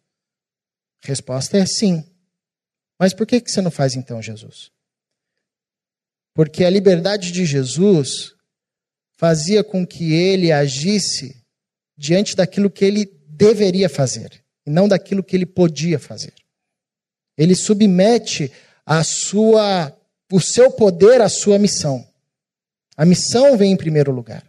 A 1.03 1.07
resposta 1.07 1.57
é 1.57 1.65
sim. 1.65 2.03
Mas 2.99 3.13
por 3.13 3.27
que 3.27 3.43
você 3.45 3.61
não 3.61 3.71
faz 3.71 3.95
então, 3.95 4.21
Jesus? 4.21 4.71
Porque 6.33 6.63
a 6.63 6.69
liberdade 6.69 7.31
de 7.31 7.45
Jesus 7.45 8.33
fazia 9.17 9.63
com 9.63 9.85
que 9.85 10.13
ele 10.13 10.51
agisse 10.51 11.43
diante 11.97 12.35
daquilo 12.35 12.69
que 12.69 12.83
ele 12.83 13.05
deveria 13.35 13.89
fazer, 13.89 14.43
e 14.65 14.69
não 14.69 14.87
daquilo 14.87 15.23
que 15.23 15.35
ele 15.35 15.45
podia 15.45 15.99
fazer. 15.99 16.33
Ele 17.37 17.55
submete 17.55 18.51
a 18.85 19.03
sua 19.03 19.95
o 20.31 20.39
seu 20.39 20.71
poder 20.71 21.21
à 21.21 21.29
sua 21.29 21.59
missão. 21.59 22.03
A 22.97 23.05
missão 23.05 23.55
vem 23.55 23.71
em 23.71 23.77
primeiro 23.77 24.11
lugar. 24.11 24.43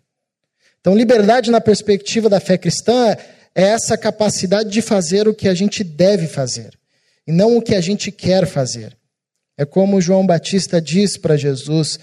Então, 0.81 0.97
liberdade 0.97 1.51
na 1.51 1.61
perspectiva 1.61 2.29
da 2.29 2.41
fé 2.41 2.57
cristã 2.57 3.15
é 3.55 3.63
essa 3.63 3.97
capacidade 3.97 4.71
de 4.71 4.81
fazer 4.81 5.29
o 5.29 5.35
que 5.35 5.47
a 5.47 5.55
gente 5.55 5.85
deve 5.85 6.27
fazer 6.27 6.79
e 7.27 7.33
não 7.33 7.57
o 7.57 7.63
que 7.63 7.75
a 7.75 7.81
gente 7.81 8.11
quer 8.11 8.47
fazer. 8.47 8.97
É 9.57 9.65
como 9.65 10.01
João 10.01 10.27
Batista 10.27 10.81
diz 10.81 11.17
para 11.17 11.37
Jesus: 11.37 11.99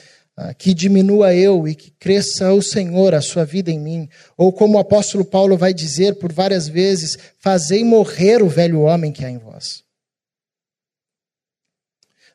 que 0.57 0.73
diminua 0.73 1.33
eu 1.33 1.67
e 1.67 1.75
que 1.75 1.91
cresça 1.91 2.53
o 2.53 2.61
Senhor, 2.61 3.13
a 3.13 3.21
sua 3.21 3.45
vida 3.45 3.71
em 3.71 3.79
mim. 3.79 4.09
Ou 4.37 4.51
como 4.51 4.77
o 4.77 4.79
apóstolo 4.79 5.25
Paulo 5.25 5.57
vai 5.57 5.73
dizer 5.73 6.15
por 6.15 6.31
várias 6.31 6.67
vezes: 6.67 7.17
fazei 7.39 7.83
morrer 7.83 8.41
o 8.41 8.49
velho 8.49 8.81
homem 8.81 9.11
que 9.11 9.25
há 9.25 9.29
em 9.29 9.37
vós. 9.37 9.83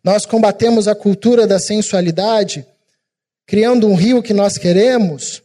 Nós 0.02 0.24
combatemos 0.24 0.86
a 0.86 0.94
cultura 0.94 1.46
da 1.46 1.58
sensualidade, 1.58 2.66
criando 3.44 3.88
um 3.88 3.94
rio 3.94 4.22
que 4.22 4.32
nós 4.32 4.56
queremos, 4.56 5.42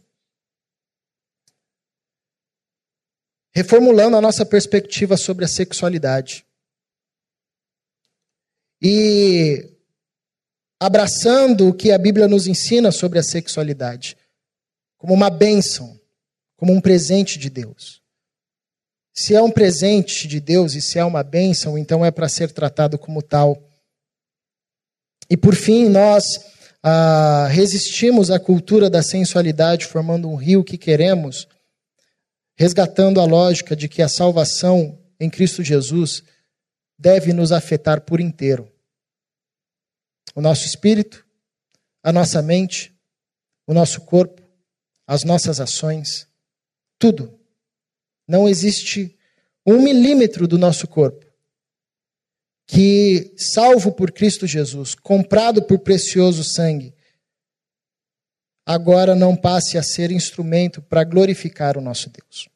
reformulando 3.54 4.18
a 4.18 4.22
nossa 4.22 4.46
perspectiva 4.46 5.18
sobre 5.18 5.46
a 5.46 5.48
sexualidade. 5.48 6.46
E 8.82 9.81
abraçando 10.82 11.68
o 11.68 11.74
que 11.76 11.92
a 11.92 11.98
Bíblia 12.00 12.28
nos 12.28 12.48
ensina 12.48 12.92
sobre 12.92 13.20
a 13.20 13.24
sexualidade, 13.24 14.18
como 14.98 15.14
uma 15.14 15.30
bênção, 15.30 15.96
como 16.58 16.74
um 16.74 16.82
presente 16.82 17.38
de 17.38 17.52
Deus. 17.52 18.02
Se 19.14 19.36
é 19.36 19.42
um 19.44 19.52
presente 19.52 20.28
de 20.28 20.40
Deus 20.40 20.74
e 20.74 20.82
se 20.82 20.98
é 20.98 21.06
uma 21.06 21.22
bênção, 21.22 21.78
então 21.78 22.04
é 22.04 22.10
para 22.10 22.28
ser 22.28 22.52
tratado 22.52 22.98
como 22.98 23.22
tal. 23.22 23.62
E 25.30 25.38
por 25.38 25.54
fim, 25.54 25.88
nós 25.88 26.24
ah, 26.82 27.48
resistimos 27.52 28.32
à 28.32 28.40
cultura 28.40 28.90
da 28.90 29.04
sensualidade, 29.04 29.86
formando 29.86 30.28
um 30.28 30.36
rio 30.36 30.64
que 30.64 30.80
queremos 30.80 31.48
resgatando 32.56 33.22
a 33.22 33.26
lógica 33.26 33.76
de 33.76 33.88
que 33.88 34.02
a 34.02 34.08
salvação 34.08 35.00
em 35.20 35.30
Cristo 35.30 35.64
Jesus 35.64 36.24
deve 36.98 37.34
nos 37.34 37.52
afetar 37.52 38.02
por 38.02 38.20
inteiro. 38.20 38.68
O 40.36 40.42
nosso 40.42 40.66
espírito, 40.66 41.26
a 42.04 42.12
nossa 42.12 42.42
mente, 42.42 42.96
o 43.68 43.74
nosso 43.74 44.02
corpo, 44.02 44.42
as 45.06 45.24
nossas 45.24 45.60
ações, 45.60 46.28
tudo. 46.98 47.40
Não 48.28 48.48
existe 48.48 49.18
um 49.66 49.82
milímetro 49.82 50.48
do 50.48 50.58
nosso 50.58 50.88
corpo 50.88 51.26
que, 52.66 53.34
salvo 53.36 53.92
por 53.92 54.12
Cristo 54.12 54.48
Jesus, 54.48 54.96
comprado 54.96 55.62
por 55.64 55.80
precioso 55.80 56.44
sangue, 56.44 56.96
agora 58.66 59.14
não 59.14 59.36
passe 59.36 59.78
a 59.78 59.84
ser 59.84 60.12
instrumento 60.12 60.82
para 60.82 61.04
glorificar 61.04 61.78
o 61.78 61.82
nosso 61.82 62.10
Deus. 62.10 62.48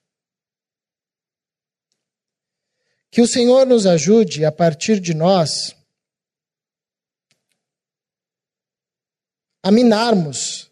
Que 3.12 3.22
o 3.22 3.28
Senhor 3.28 3.66
nos 3.66 3.86
ajude 3.86 4.46
a 4.46 4.52
partir 4.52 5.00
de 5.00 5.14
nós 5.14 5.75
a 9.66 9.72
minarmos 9.72 10.70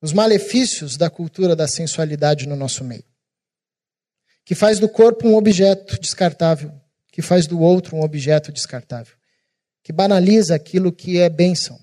os 0.00 0.12
malefícios 0.12 0.96
da 0.96 1.10
cultura 1.10 1.56
da 1.56 1.66
sensualidade 1.66 2.46
no 2.46 2.54
nosso 2.54 2.84
meio, 2.84 3.04
que 4.44 4.54
faz 4.54 4.78
do 4.78 4.88
corpo 4.88 5.26
um 5.26 5.34
objeto 5.34 5.98
descartável, 5.98 6.72
que 7.10 7.20
faz 7.20 7.48
do 7.48 7.58
outro 7.58 7.96
um 7.96 8.02
objeto 8.02 8.52
descartável, 8.52 9.16
que 9.82 9.92
banaliza 9.92 10.54
aquilo 10.54 10.92
que 10.92 11.18
é 11.18 11.28
bênção, 11.28 11.76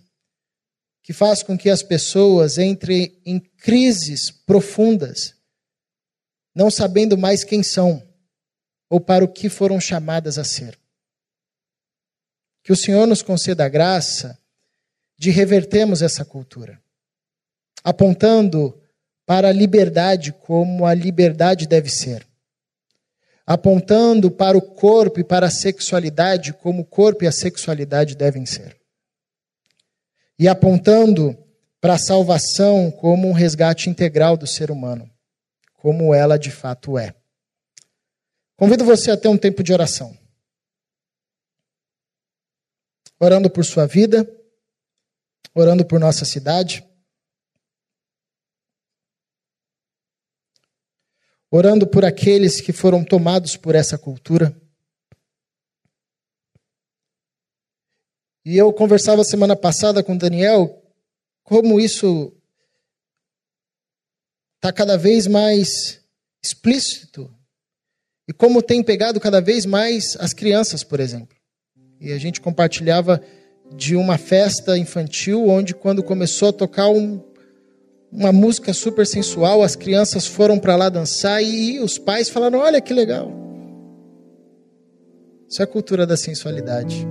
que 1.02 1.12
faz 1.12 1.44
com 1.44 1.58
que 1.58 1.70
as 1.70 1.84
pessoas 1.84 2.58
entrem 2.58 3.22
em 3.26 3.38
crises 3.38 4.32
profundas, 4.32 5.36
não 6.56 6.72
sabendo 6.72 7.18
mais 7.18 7.44
quem 7.44 7.62
são 7.62 8.02
ou 8.90 9.02
para 9.02 9.26
o 9.26 9.28
que 9.28 9.50
foram 9.50 9.78
chamadas 9.78 10.38
a 10.38 10.46
ser. 10.46 10.80
Que 12.64 12.72
o 12.72 12.78
Senhor 12.78 13.06
nos 13.06 13.22
conceda 13.22 13.66
a 13.66 13.70
graça 13.70 14.42
de 15.24 15.32
revertermos 15.32 16.02
essa 16.02 16.26
cultura, 16.26 16.82
apontando 17.82 18.78
para 19.26 19.48
a 19.48 19.54
liberdade 19.54 20.34
como 20.34 20.86
a 20.86 20.94
liberdade 20.94 21.66
deve 21.66 21.90
ser, 21.90 22.28
apontando 23.46 24.30
para 24.30 24.58
o 24.58 24.62
corpo 24.62 25.22
e 25.22 25.24
para 25.24 25.48
a 25.48 25.50
sexualidade 25.50 26.52
como 26.52 26.82
o 26.82 26.86
corpo 26.86 27.24
e 27.24 27.28
a 27.28 27.32
sexualidade 27.32 28.18
devem 28.18 28.46
ser, 28.46 28.78
e 30.38 30.46
apontando 30.46 31.38
para 31.80 31.94
a 31.94 31.98
salvação 32.00 32.92
como 32.92 33.30
um 33.30 33.32
resgate 33.32 33.90
integral 33.90 34.36
do 34.36 34.46
ser 34.46 34.70
humano, 34.70 35.10
como 35.76 36.14
ela 36.14 36.38
de 36.38 36.52
fato 36.52 36.98
é. 36.98 37.16
Convido 38.58 38.84
você 38.84 39.10
a 39.10 39.16
ter 39.16 39.30
um 39.30 39.38
tempo 39.38 39.64
de 39.64 39.72
oração. 39.72 40.18
Orando 43.18 43.50
por 43.50 43.64
sua 43.64 43.88
vida, 43.88 44.30
orando 45.54 45.86
por 45.86 46.00
nossa 46.00 46.26
cidade, 46.26 46.88
orando 51.52 51.86
por 51.86 52.04
aqueles 52.04 52.60
que 52.60 52.74
foram 52.74 53.04
tomados 53.04 53.56
por 53.56 53.76
essa 53.76 53.98
cultura. 53.98 54.60
E 58.46 58.58
eu 58.58 58.74
conversava 58.74 59.24
semana 59.24 59.56
passada 59.56 60.04
com 60.04 60.18
Daniel 60.18 60.82
como 61.44 61.80
isso 61.80 62.36
está 64.56 64.74
cada 64.74 64.98
vez 64.98 65.28
mais 65.28 66.02
explícito 66.44 67.34
e 68.28 68.34
como 68.34 68.64
tem 68.64 68.84
pegado 68.84 69.20
cada 69.20 69.40
vez 69.40 69.66
mais 69.66 70.16
as 70.18 70.34
crianças, 70.34 70.84
por 70.84 71.00
exemplo. 71.00 71.38
E 72.00 72.12
a 72.12 72.18
gente 72.18 72.42
compartilhava 72.42 73.24
de 73.76 73.96
uma 73.96 74.18
festa 74.18 74.78
infantil 74.78 75.48
onde 75.48 75.74
quando 75.74 76.04
começou 76.04 76.50
a 76.50 76.54
tocar 76.54 76.90
um, 76.90 77.22
uma 78.12 78.32
música 78.32 78.74
super 78.74 79.06
sensual, 79.06 79.64
as 79.64 79.76
crianças 79.76 80.26
foram 80.26 80.60
para 80.60 80.76
lá 80.76 80.90
dançar 80.90 81.44
e 81.44 81.80
os 81.80 81.98
pais 81.98 82.30
falaram: 82.30 82.60
"Olha 82.60 82.82
que 82.82 82.94
legal". 82.94 83.32
Isso 85.50 85.62
é 85.62 85.66
a 85.66 85.68
cultura 85.68 86.06
da 86.06 86.18
sensualidade, 86.18 87.08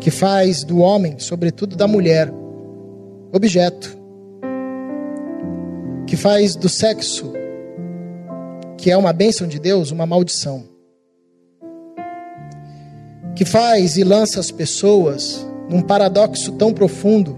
que 0.00 0.10
faz 0.10 0.64
do 0.64 0.78
homem, 0.78 1.18
sobretudo 1.18 1.76
da 1.76 1.86
mulher, 1.86 2.32
objeto, 3.32 3.96
que 6.06 6.16
faz 6.16 6.56
do 6.56 6.68
sexo 6.68 7.32
que 8.82 8.90
é 8.90 8.96
uma 8.96 9.12
bênção 9.12 9.46
de 9.46 9.60
Deus, 9.60 9.92
uma 9.92 10.04
maldição. 10.04 10.64
Que 13.36 13.44
faz 13.44 13.96
e 13.96 14.02
lança 14.02 14.40
as 14.40 14.50
pessoas 14.50 15.46
num 15.72 15.82
paradoxo 15.82 16.52
tão 16.52 16.72
profundo 16.72 17.36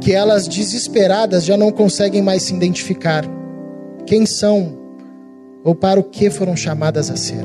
que 0.00 0.12
elas 0.12 0.46
desesperadas 0.46 1.44
já 1.44 1.56
não 1.56 1.70
conseguem 1.70 2.22
mais 2.22 2.42
se 2.42 2.54
identificar 2.54 3.24
quem 4.04 4.26
são 4.26 4.76
ou 5.64 5.74
para 5.74 5.98
o 5.98 6.04
que 6.04 6.30
foram 6.30 6.56
chamadas 6.56 7.10
a 7.10 7.16
ser. 7.16 7.42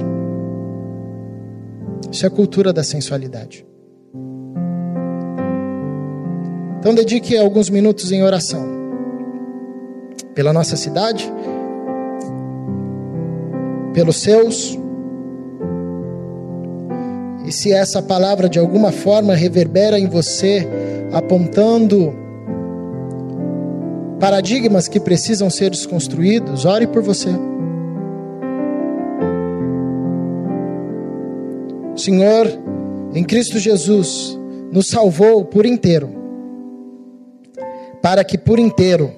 Isso 2.11 2.25
é 2.25 2.27
a 2.27 2.31
cultura 2.31 2.73
da 2.73 2.83
sensualidade. 2.83 3.65
Então 6.79 6.93
dedique 6.93 7.37
alguns 7.37 7.69
minutos 7.69 8.11
em 8.11 8.23
oração 8.23 8.81
pela 10.33 10.51
nossa 10.51 10.75
cidade, 10.75 11.31
pelos 13.93 14.17
seus. 14.17 14.80
E 17.51 17.53
se 17.53 17.73
essa 17.73 18.01
palavra 18.01 18.47
de 18.47 18.57
alguma 18.57 18.93
forma 18.93 19.35
reverbera 19.35 19.99
em 19.99 20.07
você, 20.07 20.65
apontando 21.11 22.15
paradigmas 24.21 24.87
que 24.87 25.01
precisam 25.01 25.49
ser 25.49 25.69
desconstruídos, 25.69 26.63
ore 26.63 26.87
por 26.87 27.03
você. 27.03 27.27
O 31.93 31.97
Senhor, 31.97 32.47
em 33.13 33.23
Cristo 33.25 33.59
Jesus, 33.59 34.39
nos 34.71 34.87
salvou 34.87 35.43
por 35.43 35.65
inteiro, 35.65 36.09
para 38.01 38.23
que 38.23 38.37
por 38.37 38.59
inteiro 38.59 39.11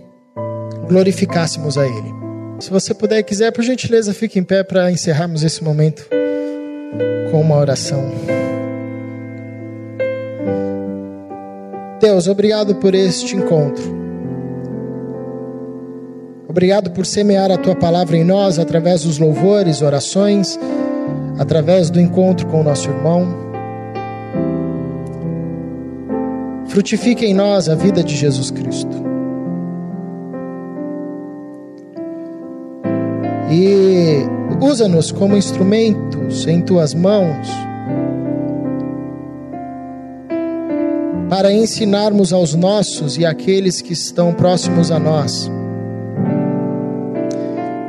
glorificássemos 0.87 1.77
a 1.77 1.85
Ele. 1.85 2.11
Se 2.59 2.71
você 2.71 2.95
puder 2.95 3.19
e 3.19 3.23
quiser, 3.23 3.51
por 3.51 3.63
gentileza, 3.63 4.11
fique 4.11 4.39
em 4.39 4.43
pé 4.43 4.63
para 4.63 4.91
encerrarmos 4.91 5.43
esse 5.43 5.63
momento 5.63 6.09
com 7.31 7.41
uma 7.41 7.57
oração. 7.57 8.11
Deus, 11.99 12.27
obrigado 12.27 12.75
por 12.75 12.93
este 12.93 13.35
encontro. 13.35 14.03
Obrigado 16.47 16.91
por 16.91 17.05
semear 17.05 17.49
a 17.49 17.57
tua 17.57 17.75
palavra 17.75 18.15
em 18.15 18.23
nós 18.23 18.59
através 18.59 19.03
dos 19.03 19.17
louvores, 19.17 19.81
orações, 19.81 20.59
através 21.39 21.89
do 21.89 21.99
encontro 21.99 22.45
com 22.47 22.61
o 22.61 22.63
nosso 22.63 22.89
irmão. 22.89 23.43
Frutifique 26.67 27.25
em 27.25 27.33
nós 27.33 27.69
a 27.69 27.75
vida 27.75 28.03
de 28.03 28.15
Jesus 28.15 28.51
Cristo. 28.51 29.03
E 33.49 34.12
usa-nos 34.61 35.11
como 35.11 35.37
instrumentos 35.37 36.47
em 36.47 36.61
tuas 36.61 36.93
mãos 36.93 37.47
para 41.29 41.51
ensinarmos 41.51 42.31
aos 42.31 42.53
nossos 42.53 43.17
e 43.17 43.25
àqueles 43.25 43.81
que 43.81 43.93
estão 43.93 44.33
próximos 44.33 44.91
a 44.91 44.99
nós 44.99 45.49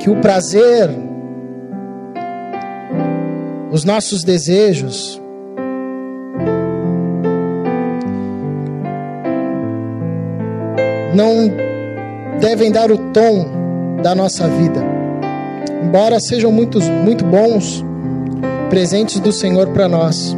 que 0.04 0.10
o 0.10 0.16
prazer, 0.16 0.90
os 3.72 3.82
nossos 3.82 4.22
desejos, 4.22 5.18
não 11.14 11.50
devem 12.38 12.70
dar 12.70 12.90
o 12.92 12.98
tom 13.12 13.46
da 14.02 14.14
nossa 14.14 14.46
vida. 14.46 14.93
Embora 15.85 16.18
sejam 16.18 16.51
muito, 16.51 16.80
muito 16.80 17.24
bons 17.24 17.85
presentes 18.70 19.20
do 19.20 19.30
Senhor 19.30 19.68
para 19.68 19.87
nós, 19.87 20.35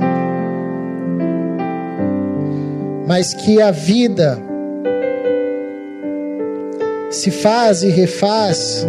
mas 3.06 3.32
que 3.32 3.62
a 3.62 3.70
vida 3.70 4.38
se 7.10 7.30
faz 7.30 7.82
e 7.84 7.88
refaz 7.88 8.86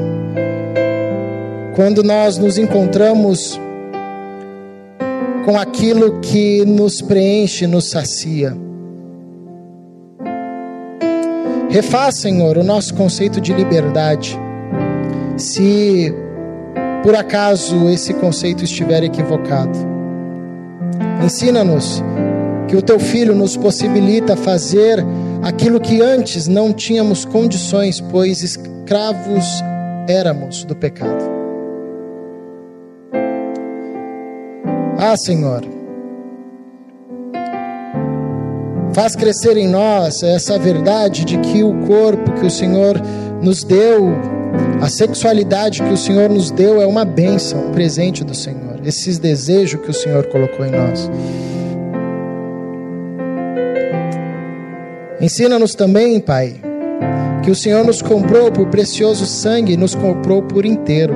quando 1.75 2.03
nós 2.03 2.39
nos 2.39 2.57
encontramos 2.57 3.61
com 5.45 5.57
aquilo 5.57 6.19
que 6.19 6.65
nos 6.65 7.01
preenche, 7.01 7.67
nos 7.67 7.89
sacia. 7.89 8.57
Refaz, 11.69 12.15
Senhor, 12.15 12.57
o 12.57 12.63
nosso 12.63 12.95
conceito 12.95 13.39
de 13.39 13.53
liberdade. 13.53 14.37
Se 15.37 16.13
por 17.07 17.15
acaso 17.15 17.87
esse 17.87 18.13
conceito 18.13 18.65
estiver 18.65 19.01
equivocado, 19.01 19.79
ensina-nos 21.23 22.03
que 22.67 22.75
o 22.75 22.81
teu 22.81 22.99
filho 22.99 23.33
nos 23.33 23.55
possibilita 23.55 24.35
fazer 24.35 25.05
aquilo 25.41 25.79
que 25.79 26.01
antes 26.01 26.49
não 26.49 26.73
tínhamos 26.73 27.23
condições, 27.23 28.01
pois 28.01 28.43
escravos 28.43 29.45
éramos 30.05 30.65
do 30.65 30.75
pecado. 30.75 31.23
Ah, 34.97 35.15
Senhor, 35.15 35.63
faz 38.91 39.15
crescer 39.15 39.55
em 39.55 39.69
nós 39.69 40.23
essa 40.23 40.59
verdade 40.59 41.23
de 41.23 41.37
que 41.37 41.63
o 41.63 41.73
corpo 41.85 42.33
que 42.33 42.45
o 42.45 42.51
Senhor 42.51 43.01
nos 43.41 43.63
deu, 43.63 44.36
a 44.81 44.89
sexualidade 44.89 45.81
que 45.81 45.93
o 45.93 45.97
Senhor 45.97 46.29
nos 46.29 46.51
deu 46.51 46.81
é 46.81 46.85
uma 46.87 47.03
bênção, 47.03 47.67
um 47.67 47.71
presente 47.71 48.23
do 48.23 48.35
Senhor. 48.35 48.79
Esses 48.85 49.17
desejos 49.19 49.81
que 49.81 49.89
o 49.89 49.93
Senhor 49.93 50.25
colocou 50.27 50.65
em 50.65 50.71
nós. 50.71 51.09
Ensina-nos 55.19 55.73
também, 55.75 56.19
Pai, 56.19 56.55
que 57.43 57.51
o 57.51 57.55
Senhor 57.55 57.83
nos 57.83 58.01
comprou 58.01 58.51
por 58.51 58.67
precioso 58.67 59.25
sangue, 59.25 59.75
nos 59.75 59.95
comprou 59.95 60.43
por 60.43 60.65
inteiro, 60.65 61.15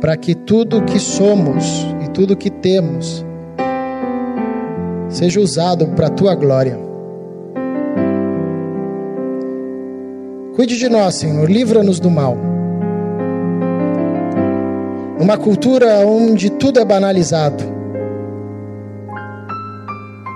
para 0.00 0.16
que 0.16 0.34
tudo 0.34 0.78
o 0.78 0.84
que 0.84 1.00
somos 1.00 1.64
tudo 2.18 2.36
que 2.36 2.50
temos 2.50 3.24
seja 5.08 5.40
usado 5.40 5.86
para 5.94 6.08
a 6.08 6.10
tua 6.10 6.34
glória. 6.34 6.87
Cuide 10.58 10.76
de 10.76 10.88
nós, 10.88 11.14
Senhor, 11.14 11.48
livra-nos 11.48 12.00
do 12.00 12.10
mal. 12.10 12.36
Uma 15.20 15.38
cultura 15.38 16.04
onde 16.04 16.50
tudo 16.50 16.80
é 16.80 16.84
banalizado. 16.84 17.62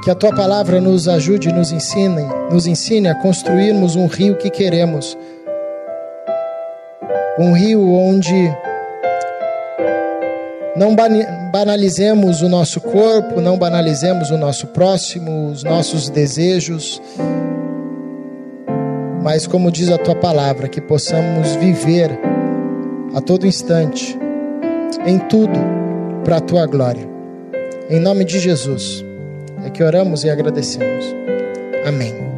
Que 0.04 0.12
a 0.12 0.14
tua 0.14 0.32
palavra 0.32 0.80
nos 0.80 1.08
ajude 1.08 1.48
e 1.48 1.52
nos 1.52 1.72
ensine, 1.72 2.22
nos 2.52 2.68
ensine 2.68 3.08
a 3.08 3.16
construirmos 3.16 3.96
um 3.96 4.06
rio 4.06 4.36
que 4.36 4.48
queremos. 4.48 5.18
Um 7.36 7.52
rio 7.52 7.92
onde 7.92 8.56
não 10.76 10.94
banalizemos 11.50 12.42
o 12.42 12.48
nosso 12.48 12.80
corpo, 12.80 13.40
não 13.40 13.58
banalizemos 13.58 14.30
o 14.30 14.38
nosso 14.38 14.68
próximo, 14.68 15.48
os 15.48 15.64
nossos 15.64 16.08
desejos, 16.08 17.02
mas 19.22 19.46
como 19.46 19.70
diz 19.70 19.90
a 19.90 19.98
tua 19.98 20.16
palavra, 20.16 20.68
que 20.68 20.80
possamos 20.80 21.54
viver 21.56 22.10
a 23.14 23.20
todo 23.20 23.46
instante, 23.46 24.18
em 25.06 25.18
tudo, 25.18 25.58
para 26.24 26.36
a 26.36 26.40
tua 26.40 26.66
glória. 26.66 27.08
Em 27.88 28.00
nome 28.00 28.24
de 28.24 28.38
Jesus, 28.38 29.04
é 29.64 29.70
que 29.70 29.82
oramos 29.82 30.24
e 30.24 30.30
agradecemos. 30.30 31.14
Amém. 31.86 32.31